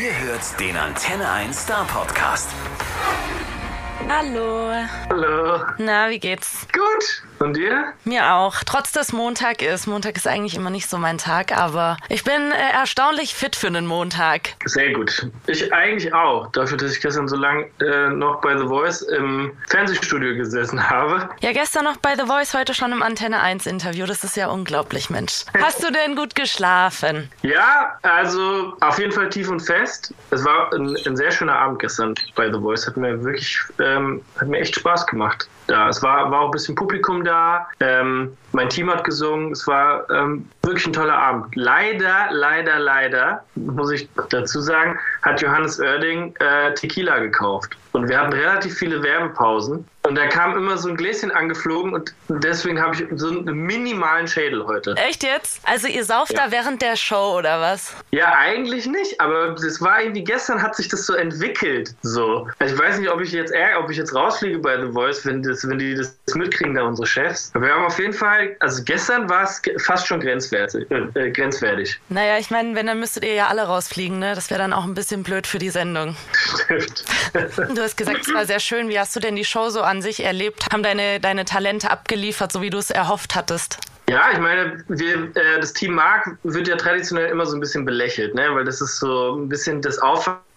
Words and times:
Ihr 0.00 0.18
hört 0.20 0.58
den 0.58 0.74
Antenne 0.74 1.30
1 1.30 1.64
Star 1.64 1.84
Podcast. 1.84 2.48
Hallo. 4.08 4.70
Hallo. 5.10 5.64
Na, 5.78 6.10
wie 6.10 6.18
geht's? 6.18 6.66
Gut. 6.72 7.22
Und 7.38 7.56
dir? 7.56 7.92
Mir 8.04 8.34
auch. 8.34 8.56
Trotz 8.64 8.92
dass 8.92 9.12
Montag 9.12 9.62
ist. 9.62 9.86
Montag 9.86 10.16
ist 10.16 10.28
eigentlich 10.28 10.54
immer 10.54 10.70
nicht 10.70 10.88
so 10.88 10.96
mein 10.96 11.18
Tag, 11.18 11.50
aber 11.56 11.96
ich 12.08 12.22
bin 12.22 12.52
äh, 12.52 12.72
erstaunlich 12.72 13.34
fit 13.34 13.56
für 13.56 13.66
einen 13.66 13.86
Montag. 13.86 14.50
Sehr 14.64 14.92
gut. 14.92 15.26
Ich 15.46 15.72
eigentlich 15.72 16.14
auch. 16.14 16.52
Dafür, 16.52 16.76
dass 16.78 16.92
ich 16.94 17.00
gestern 17.00 17.26
so 17.26 17.34
lange 17.36 17.66
äh, 17.80 18.10
noch 18.10 18.40
bei 18.42 18.56
The 18.56 18.66
Voice 18.66 19.02
im 19.02 19.52
Fernsehstudio 19.68 20.36
gesessen 20.36 20.88
habe. 20.88 21.28
Ja, 21.40 21.52
gestern 21.52 21.84
noch 21.84 21.96
bei 21.96 22.14
The 22.14 22.26
Voice, 22.26 22.54
heute 22.54 22.74
schon 22.74 22.92
im 22.92 23.02
Antenne 23.02 23.40
1 23.40 23.66
Interview. 23.66 24.06
Das 24.06 24.22
ist 24.22 24.36
ja 24.36 24.48
unglaublich, 24.48 25.10
Mensch. 25.10 25.44
Hast 25.60 25.82
du 25.82 25.90
denn 25.92 26.16
gut 26.16 26.34
geschlafen? 26.34 27.30
Ja, 27.42 27.98
also 28.02 28.72
auf 28.80 28.98
jeden 28.98 29.12
Fall 29.12 29.28
tief 29.28 29.48
und 29.50 29.60
fest. 29.60 30.14
Es 30.30 30.44
war 30.44 30.72
ein, 30.72 30.96
ein 31.06 31.16
sehr 31.16 31.30
schöner 31.30 31.56
Abend 31.56 31.80
gestern 31.80 32.14
bei 32.34 32.50
The 32.50 32.58
Voice. 32.58 32.86
Hat 32.86 32.96
mir 32.96 33.22
wirklich, 33.22 33.60
ähm, 33.96 34.22
hat 34.38 34.48
mir 34.48 34.58
echt 34.58 34.74
Spaß 34.74 35.06
gemacht 35.06 35.48
da. 35.66 35.88
Es 35.88 36.02
war, 36.02 36.30
war 36.30 36.40
auch 36.40 36.44
ein 36.46 36.50
bisschen 36.52 36.74
Publikum 36.74 37.24
da. 37.24 37.66
Ähm, 37.80 38.36
mein 38.52 38.68
Team 38.68 38.90
hat 38.90 39.04
gesungen. 39.04 39.52
Es 39.52 39.66
war 39.66 40.08
ähm, 40.10 40.48
wirklich 40.62 40.86
ein 40.86 40.92
toller 40.92 41.16
Abend. 41.16 41.54
Leider, 41.56 42.28
leider, 42.30 42.78
leider, 42.78 43.44
muss 43.54 43.90
ich 43.90 44.08
dazu 44.30 44.60
sagen, 44.60 44.98
hat 45.22 45.40
Johannes 45.40 45.80
Oerding 45.80 46.34
äh, 46.40 46.74
Tequila 46.74 47.18
gekauft. 47.18 47.76
Und 47.92 48.08
wir 48.08 48.18
hatten 48.18 48.32
relativ 48.32 48.74
viele 48.74 49.02
Werbepausen. 49.02 49.86
Und 50.12 50.16
da 50.18 50.26
kam 50.26 50.54
immer 50.58 50.76
so 50.76 50.90
ein 50.90 50.96
Gläschen 50.98 51.30
angeflogen 51.30 51.94
und 51.94 52.12
deswegen 52.28 52.78
habe 52.82 52.94
ich 52.96 53.06
so 53.18 53.28
einen 53.30 53.44
minimalen 53.46 54.28
Schädel 54.28 54.66
heute. 54.66 54.94
Echt 54.98 55.22
jetzt? 55.22 55.62
Also 55.66 55.88
ihr 55.88 56.04
sauft 56.04 56.34
Ja. 56.34 56.44
da 56.44 56.52
während 56.52 56.82
der 56.82 56.96
Show 56.96 57.34
oder 57.38 57.62
was? 57.62 57.94
Ja, 58.10 58.34
eigentlich 58.36 58.84
nicht, 58.84 59.18
aber 59.22 59.52
das 59.54 59.80
war 59.80 60.02
irgendwie 60.02 60.22
gestern 60.22 60.60
hat 60.60 60.76
sich 60.76 60.88
das 60.88 61.06
so 61.06 61.14
entwickelt. 61.14 61.94
So. 62.02 62.46
Also 62.58 62.74
ich 62.74 62.78
weiß 62.78 62.98
nicht, 62.98 63.08
ob 63.10 63.22
ich 63.22 63.32
jetzt 63.32 63.54
ärg- 63.54 63.78
ob 63.82 63.88
ich 63.90 63.96
jetzt 63.96 64.14
rausfliege 64.14 64.58
bei 64.58 64.78
The 64.78 64.92
Voice, 64.92 65.24
wenn, 65.24 65.42
das, 65.42 65.66
wenn 65.66 65.78
die 65.78 65.94
das 65.94 66.14
mitkriegen, 66.34 66.74
da 66.74 66.82
unsere 66.82 67.06
Chefs. 67.06 67.50
Aber 67.54 67.64
wir 67.64 67.72
haben 67.74 67.86
auf 67.86 67.98
jeden 67.98 68.12
Fall, 68.12 68.54
also 68.60 68.82
gestern 68.84 69.30
war 69.30 69.44
es 69.44 69.62
fast 69.82 70.06
schon 70.06 70.20
grenzwertig. 70.20 70.90
Äh, 70.90 71.06
äh, 71.18 71.30
grenzwertig. 71.30 71.98
Naja, 72.10 72.36
ich 72.36 72.50
meine, 72.50 72.74
wenn, 72.74 72.86
dann 72.86 73.00
müsstet 73.00 73.24
ihr 73.24 73.32
ja 73.32 73.46
alle 73.46 73.62
rausfliegen, 73.62 74.18
ne? 74.18 74.34
Das 74.34 74.50
wäre 74.50 74.60
dann 74.60 74.74
auch 74.74 74.84
ein 74.84 74.92
bisschen 74.92 75.22
blöd 75.22 75.46
für 75.46 75.58
die 75.58 75.70
Sendung. 75.70 76.16
Stimmt. 76.66 77.02
Du 77.74 77.80
hast 77.80 77.96
gesagt, 77.96 78.26
es 78.26 78.34
war 78.34 78.44
sehr 78.44 78.60
schön. 78.60 78.90
Wie 78.90 79.00
hast 79.00 79.16
du 79.16 79.20
denn 79.20 79.36
die 79.36 79.44
Show 79.46 79.70
so 79.70 79.80
an 79.80 80.01
sich 80.02 80.24
erlebt? 80.24 80.66
Haben 80.72 80.82
deine, 80.82 81.20
deine 81.20 81.44
Talente 81.44 81.90
abgeliefert, 81.90 82.52
so 82.52 82.60
wie 82.60 82.70
du 82.70 82.78
es 82.78 82.90
erhofft 82.90 83.34
hattest? 83.34 83.78
Ja, 84.08 84.30
ich 84.32 84.38
meine, 84.38 84.84
wir, 84.88 85.34
äh, 85.36 85.60
das 85.60 85.72
Team 85.72 85.94
Mark 85.94 86.36
wird 86.42 86.68
ja 86.68 86.76
traditionell 86.76 87.30
immer 87.30 87.46
so 87.46 87.56
ein 87.56 87.60
bisschen 87.60 87.84
belächelt, 87.84 88.34
ne? 88.34 88.48
weil 88.52 88.64
das 88.64 88.80
ist 88.80 88.98
so 88.98 89.36
ein 89.36 89.48
bisschen 89.48 89.80
das 89.80 89.98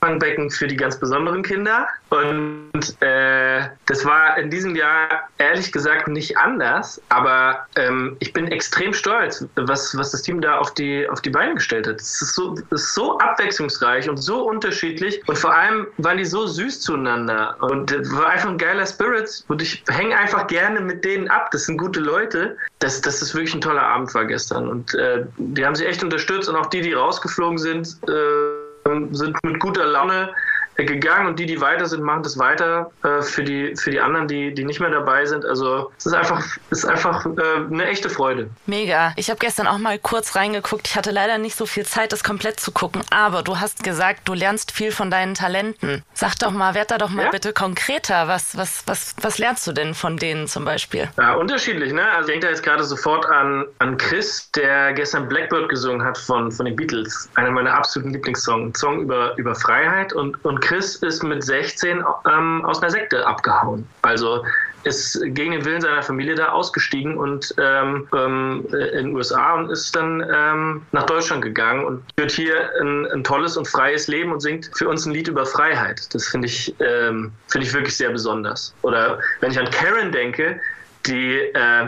Auffangbecken 0.05 0.49
für 0.51 0.67
die 0.67 0.75
ganz 0.75 0.99
besonderen 0.99 1.41
Kinder. 1.41 1.87
Und 2.09 3.01
äh, 3.01 3.67
das 3.87 4.05
war 4.05 4.37
in 4.37 4.49
diesem 4.49 4.75
Jahr 4.75 5.27
ehrlich 5.37 5.71
gesagt 5.71 6.07
nicht 6.07 6.37
anders, 6.37 7.01
aber 7.09 7.65
ähm, 7.75 8.15
ich 8.19 8.31
bin 8.31 8.47
extrem 8.47 8.93
stolz, 8.93 9.45
was, 9.55 9.97
was 9.97 10.11
das 10.11 10.21
Team 10.21 10.41
da 10.41 10.59
auf 10.59 10.73
die, 10.73 11.07
auf 11.09 11.21
die 11.21 11.29
Beine 11.29 11.55
gestellt 11.55 11.87
hat. 11.87 11.99
Es 11.99 12.21
ist 12.21 12.35
so, 12.35 12.55
ist 12.69 12.93
so 12.93 13.17
abwechslungsreich 13.17 14.07
und 14.09 14.17
so 14.17 14.47
unterschiedlich 14.47 15.21
und 15.27 15.37
vor 15.37 15.53
allem 15.53 15.87
waren 15.97 16.17
die 16.17 16.25
so 16.25 16.45
süß 16.45 16.81
zueinander 16.81 17.55
und 17.61 17.91
war 18.11 18.29
einfach 18.29 18.49
ein 18.49 18.57
geiler 18.57 18.85
Spirit 18.85 19.43
und 19.47 19.61
ich 19.61 19.83
hänge 19.89 20.17
einfach 20.17 20.47
gerne 20.47 20.79
mit 20.81 21.03
denen 21.03 21.27
ab. 21.27 21.49
Das 21.51 21.65
sind 21.65 21.77
gute 21.77 21.99
Leute. 21.99 22.55
Das, 22.79 23.01
das 23.01 23.21
ist 23.21 23.33
wirklich 23.33 23.55
ein 23.55 23.61
toller 23.61 23.83
Abend 23.83 24.13
war 24.13 24.25
gestern 24.25 24.69
und 24.69 24.93
äh, 24.93 25.25
die 25.37 25.65
haben 25.65 25.75
sich 25.75 25.87
echt 25.87 26.03
unterstützt 26.03 26.47
und 26.47 26.55
auch 26.55 26.67
die, 26.67 26.81
die 26.81 26.93
rausgeflogen 26.93 27.57
sind, 27.57 27.97
äh, 28.07 28.64
sind 29.11 29.37
mit 29.43 29.59
guter 29.59 29.85
Laune 29.87 30.35
gegangen 30.75 31.27
und 31.27 31.39
die, 31.39 31.45
die 31.45 31.61
weiter 31.61 31.85
sind, 31.85 32.03
machen 32.03 32.23
das 32.23 32.37
weiter 32.37 32.91
äh, 33.03 33.21
für, 33.21 33.43
die, 33.43 33.75
für 33.75 33.91
die 33.91 33.99
anderen, 33.99 34.27
die, 34.27 34.53
die 34.53 34.65
nicht 34.65 34.79
mehr 34.79 34.89
dabei 34.89 35.25
sind. 35.25 35.45
Also 35.45 35.91
es 35.97 36.05
ist 36.07 36.13
einfach, 36.13 36.43
ist 36.69 36.85
einfach 36.85 37.25
äh, 37.25 37.29
eine 37.71 37.85
echte 37.87 38.09
Freude. 38.09 38.49
Mega. 38.65 39.13
Ich 39.15 39.29
habe 39.29 39.39
gestern 39.39 39.67
auch 39.67 39.77
mal 39.77 39.97
kurz 39.99 40.35
reingeguckt. 40.35 40.87
Ich 40.87 40.95
hatte 40.95 41.11
leider 41.11 41.37
nicht 41.37 41.55
so 41.55 41.65
viel 41.65 41.85
Zeit, 41.85 42.11
das 42.11 42.23
komplett 42.23 42.59
zu 42.59 42.71
gucken. 42.71 43.01
Aber 43.09 43.41
du 43.43 43.59
hast 43.59 43.83
gesagt, 43.83 44.21
du 44.25 44.33
lernst 44.33 44.71
viel 44.71 44.91
von 44.91 45.09
deinen 45.09 45.33
Talenten. 45.33 46.03
Sag 46.13 46.35
doch 46.39 46.51
mal, 46.51 46.73
werd 46.75 46.91
da 46.91 46.97
doch 46.97 47.09
mal 47.09 47.25
Ja? 47.25 47.31
bitte 47.31 47.53
konkreter. 47.53 48.27
Was, 48.27 48.57
was, 48.57 48.83
was, 48.85 49.15
was 49.21 49.37
lernst 49.37 49.65
du 49.67 49.71
denn 49.71 49.93
von 49.93 50.17
denen 50.17 50.47
zum 50.47 50.65
Beispiel? 50.65 51.09
Ja, 51.17 51.33
unterschiedlich, 51.35 51.93
ne? 51.93 52.03
Also 52.11 52.21
ich 52.29 52.33
denke 52.33 52.47
da 52.47 52.51
jetzt 52.51 52.63
gerade 52.63 52.83
sofort 52.83 53.25
an, 53.27 53.65
an 53.79 53.97
Chris, 53.97 54.49
der 54.51 54.93
gestern 54.93 55.27
Blackbird 55.29 55.69
gesungen 55.69 56.05
hat 56.05 56.17
von, 56.17 56.51
von 56.51 56.65
den 56.65 56.75
Beatles. 56.75 57.29
Einer 57.35 57.51
meiner 57.51 57.73
absoluten 57.73 58.11
Lieblingssongs. 58.13 58.65
Ein 58.65 58.75
Song 58.75 59.01
über, 59.01 59.35
über 59.37 59.55
Freiheit. 59.55 60.13
Und, 60.13 60.43
und 60.43 60.59
Chris 60.65 60.95
ist 60.95 61.23
mit 61.23 61.43
16 61.43 62.03
ähm, 62.27 62.65
aus 62.65 62.81
einer 62.81 62.89
Sekte 62.89 63.25
abgehauen. 63.25 63.87
Also 64.01 64.43
ist 64.83 65.19
gegen 65.23 65.51
den 65.51 65.65
Willen 65.65 65.81
seiner 65.81 66.01
Familie 66.01 66.35
da 66.35 66.49
ausgestiegen 66.49 67.17
und 67.17 67.53
ähm, 67.59 68.07
ähm, 68.15 68.65
in 68.71 69.05
den 69.07 69.15
USA 69.15 69.55
und 69.55 69.69
ist 69.69 69.95
dann 69.95 70.23
ähm, 70.33 70.81
nach 70.91 71.05
Deutschland 71.05 71.43
gegangen 71.43 71.85
und 71.85 72.03
führt 72.17 72.31
hier 72.31 72.69
ein, 72.81 73.05
ein 73.11 73.23
tolles 73.23 73.57
und 73.57 73.67
freies 73.67 74.07
Leben 74.07 74.31
und 74.31 74.41
singt 74.41 74.69
für 74.75 74.87
uns 74.87 75.05
ein 75.05 75.13
Lied 75.13 75.27
über 75.27 75.45
Freiheit. 75.45 76.13
Das 76.13 76.27
finde 76.27 76.47
ich, 76.47 76.73
ähm, 76.79 77.31
finde 77.47 77.67
ich 77.67 77.73
wirklich 77.73 77.97
sehr 77.97 78.11
besonders. 78.11 78.73
Oder 78.81 79.19
wenn 79.41 79.51
ich 79.51 79.59
an 79.59 79.69
Karen 79.71 80.11
denke, 80.11 80.59
die 81.05 81.37
äh, 81.37 81.87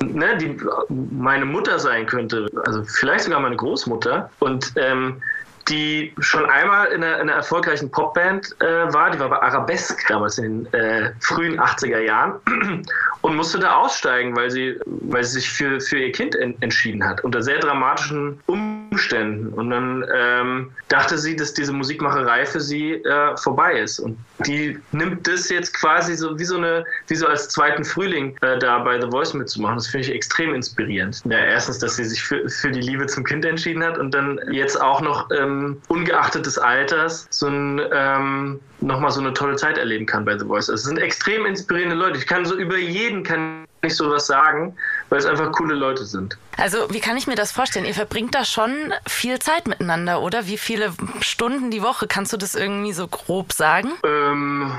ne, 0.00 0.36
die 0.38 0.56
meine 0.88 1.44
Mutter 1.44 1.78
sein 1.78 2.06
könnte, 2.06 2.46
also 2.64 2.84
vielleicht 2.84 3.24
sogar 3.24 3.40
meine 3.40 3.56
Großmutter 3.56 4.30
und 4.38 4.72
ähm, 4.76 5.22
die 5.68 6.12
schon 6.20 6.48
einmal 6.48 6.86
in 6.88 7.02
einer, 7.02 7.16
in 7.16 7.22
einer 7.22 7.34
erfolgreichen 7.34 7.90
Popband 7.90 8.54
äh, 8.60 8.92
war, 8.92 9.10
die 9.10 9.18
war 9.18 9.28
bei 9.28 9.40
Arabesque 9.40 10.04
damals 10.08 10.38
in 10.38 10.64
den 10.64 10.74
äh, 10.74 11.12
frühen 11.20 11.60
80er 11.60 12.00
Jahren 12.00 12.34
und 13.22 13.36
musste 13.36 13.58
da 13.58 13.76
aussteigen, 13.76 14.36
weil 14.36 14.50
sie, 14.50 14.78
weil 14.86 15.24
sie 15.24 15.40
sich 15.40 15.50
für, 15.50 15.80
für 15.80 15.98
ihr 15.98 16.12
Kind 16.12 16.34
en 16.36 16.60
entschieden 16.62 17.04
hat, 17.04 17.22
unter 17.24 17.42
sehr 17.42 17.58
dramatischen 17.58 18.40
Umständen. 18.46 18.87
Und 19.52 19.70
dann 19.70 20.04
ähm, 20.14 20.70
dachte 20.88 21.18
sie, 21.18 21.36
dass 21.36 21.54
diese 21.54 21.72
Musikmacherei 21.72 22.46
für 22.46 22.60
sie 22.60 22.94
äh, 22.94 23.36
vorbei 23.36 23.80
ist. 23.80 23.98
Und 23.98 24.18
die 24.46 24.78
nimmt 24.92 25.26
das 25.26 25.48
jetzt 25.48 25.74
quasi 25.74 26.14
so 26.14 26.38
wie 26.38 26.44
so 26.44 26.56
eine, 26.56 26.84
wie 27.06 27.14
so 27.14 27.26
als 27.26 27.48
zweiten 27.48 27.84
Frühling 27.84 28.36
äh, 28.42 28.58
da 28.58 28.78
bei 28.78 29.00
The 29.00 29.08
Voice 29.10 29.34
mitzumachen. 29.34 29.76
Das 29.76 29.86
finde 29.86 30.08
ich 30.08 30.14
extrem 30.14 30.54
inspirierend. 30.54 31.22
Ja, 31.24 31.38
erstens, 31.38 31.78
dass 31.78 31.96
sie 31.96 32.04
sich 32.04 32.22
für, 32.22 32.48
für 32.48 32.70
die 32.70 32.80
Liebe 32.80 33.06
zum 33.06 33.24
Kind 33.24 33.44
entschieden 33.44 33.82
hat 33.84 33.98
und 33.98 34.12
dann 34.12 34.40
jetzt 34.50 34.80
auch 34.80 35.00
noch 35.00 35.30
ähm, 35.30 35.80
ungeachtet 35.88 36.46
des 36.46 36.58
Alters 36.58 37.26
so 37.30 37.48
ein 37.48 37.80
ähm, 37.92 38.60
nochmal 38.80 39.10
so 39.10 39.20
eine 39.20 39.32
tolle 39.32 39.56
Zeit 39.56 39.78
erleben 39.78 40.06
kann 40.06 40.24
bei 40.24 40.38
The 40.38 40.44
Voice. 40.44 40.68
Es 40.68 40.84
sind 40.84 40.98
extrem 40.98 41.46
inspirierende 41.46 41.96
Leute. 41.96 42.18
Ich 42.18 42.26
kann 42.26 42.44
so 42.44 42.56
über 42.56 42.76
jeden 42.76 43.22
kann 43.22 43.64
ich 43.82 43.94
sowas 43.94 44.26
sagen, 44.26 44.74
weil 45.10 45.18
es 45.18 45.26
einfach 45.26 45.52
coole 45.52 45.74
Leute 45.74 46.04
sind. 46.04 46.36
Also, 46.56 46.90
wie 46.90 47.00
kann 47.00 47.16
ich 47.16 47.26
mir 47.26 47.34
das 47.34 47.52
vorstellen? 47.52 47.84
Ihr 47.86 47.94
verbringt 47.94 48.34
da 48.34 48.44
schon 48.44 48.92
viel 49.06 49.38
Zeit 49.38 49.66
miteinander, 49.66 50.20
oder? 50.20 50.46
Wie 50.46 50.58
viele 50.58 50.92
Stunden 51.20 51.70
die 51.70 51.82
Woche? 51.82 52.06
Kannst 52.06 52.32
du 52.32 52.36
das 52.36 52.54
irgendwie 52.54 52.92
so 52.92 53.06
grob 53.08 53.52
sagen? 53.52 53.90
Ähm, 54.04 54.72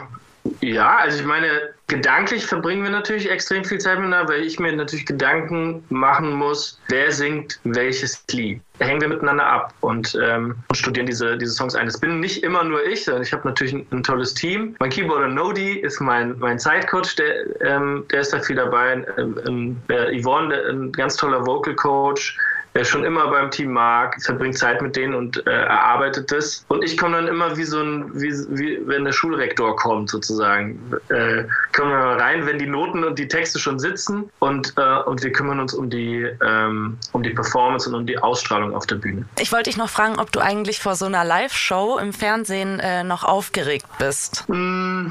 ja, 0.61 0.97
also 0.97 1.19
ich 1.19 1.25
meine, 1.25 1.47
gedanklich 1.87 2.45
verbringen 2.45 2.83
wir 2.83 2.89
natürlich 2.89 3.29
extrem 3.29 3.63
viel 3.65 3.79
Zeit 3.79 3.97
miteinander, 3.97 4.31
weil 4.33 4.43
ich 4.43 4.59
mir 4.59 4.71
natürlich 4.73 5.05
Gedanken 5.05 5.83
machen 5.89 6.33
muss, 6.33 6.79
wer 6.87 7.11
singt 7.11 7.59
welches 7.63 8.23
Lied. 8.31 8.61
Hängen 8.79 9.01
wir 9.01 9.09
miteinander 9.09 9.45
ab 9.45 9.73
und, 9.81 10.17
ähm, 10.21 10.55
und 10.69 10.75
studieren 10.75 11.05
diese, 11.05 11.37
diese 11.37 11.51
Songs 11.51 11.75
ein. 11.75 11.85
Das 11.85 11.99
bin 11.99 12.19
nicht 12.19 12.43
immer 12.43 12.63
nur 12.63 12.85
ich, 12.85 13.03
sondern 13.03 13.23
ich 13.23 13.33
habe 13.33 13.47
natürlich 13.47 13.73
ein, 13.73 13.85
ein 13.91 14.03
tolles 14.03 14.33
Team. 14.33 14.75
Mein 14.79 14.89
Keyboarder 14.89 15.27
Nodi 15.27 15.79
ist 15.79 15.99
mein, 15.99 16.37
mein 16.39 16.59
Sidecoach, 16.59 17.15
der, 17.17 17.61
ähm, 17.61 18.05
der 18.11 18.21
ist 18.21 18.31
da 18.31 18.39
viel 18.39 18.55
dabei. 18.55 19.05
Ähm, 19.17 19.77
der 19.89 20.11
Yvonne, 20.17 20.55
ein 20.69 20.91
ganz 20.93 21.17
toller 21.17 21.45
Vocal 21.45 21.75
Coach 21.75 22.37
der 22.75 22.83
schon 22.83 23.03
immer 23.03 23.27
beim 23.29 23.49
Team 23.51 23.71
mag, 23.73 24.21
verbringt 24.21 24.57
Zeit 24.57 24.81
mit 24.81 24.95
denen 24.95 25.15
und 25.15 25.45
äh, 25.47 25.51
erarbeitet 25.51 26.31
das. 26.31 26.65
Und 26.67 26.83
ich 26.83 26.97
komme 26.97 27.15
dann 27.17 27.27
immer 27.27 27.57
wie 27.57 27.63
so 27.63 27.81
ein, 27.81 28.11
wie, 28.13 28.31
wie 28.49 28.79
wenn 28.87 29.05
der 29.05 29.11
Schulrektor 29.11 29.75
kommt 29.75 30.09
sozusagen. 30.09 30.79
Äh, 31.09 31.43
kommen 31.75 31.91
wir 31.91 31.97
mal 31.97 32.19
rein, 32.19 32.45
wenn 32.45 32.59
die 32.59 32.67
Noten 32.67 33.03
und 33.03 33.17
die 33.17 33.27
Texte 33.27 33.59
schon 33.59 33.79
sitzen 33.79 34.29
und, 34.39 34.73
äh, 34.77 34.97
und 35.05 35.23
wir 35.23 35.31
kümmern 35.31 35.59
uns 35.59 35.73
um 35.73 35.89
die, 35.89 36.27
ähm, 36.45 36.97
um 37.11 37.23
die 37.23 37.31
Performance 37.31 37.89
und 37.89 37.95
um 37.95 38.05
die 38.05 38.17
Ausstrahlung 38.17 38.75
auf 38.75 38.85
der 38.85 38.95
Bühne. 38.95 39.25
Ich 39.39 39.51
wollte 39.51 39.69
dich 39.69 39.77
noch 39.77 39.89
fragen, 39.89 40.19
ob 40.19 40.31
du 40.31 40.39
eigentlich 40.39 40.79
vor 40.79 40.95
so 40.95 41.05
einer 41.05 41.25
Live-Show 41.25 41.97
im 41.99 42.13
Fernsehen 42.13 42.79
äh, 42.79 43.03
noch 43.03 43.23
aufgeregt 43.23 43.85
bist. 43.97 44.47
Mm, 44.47 45.07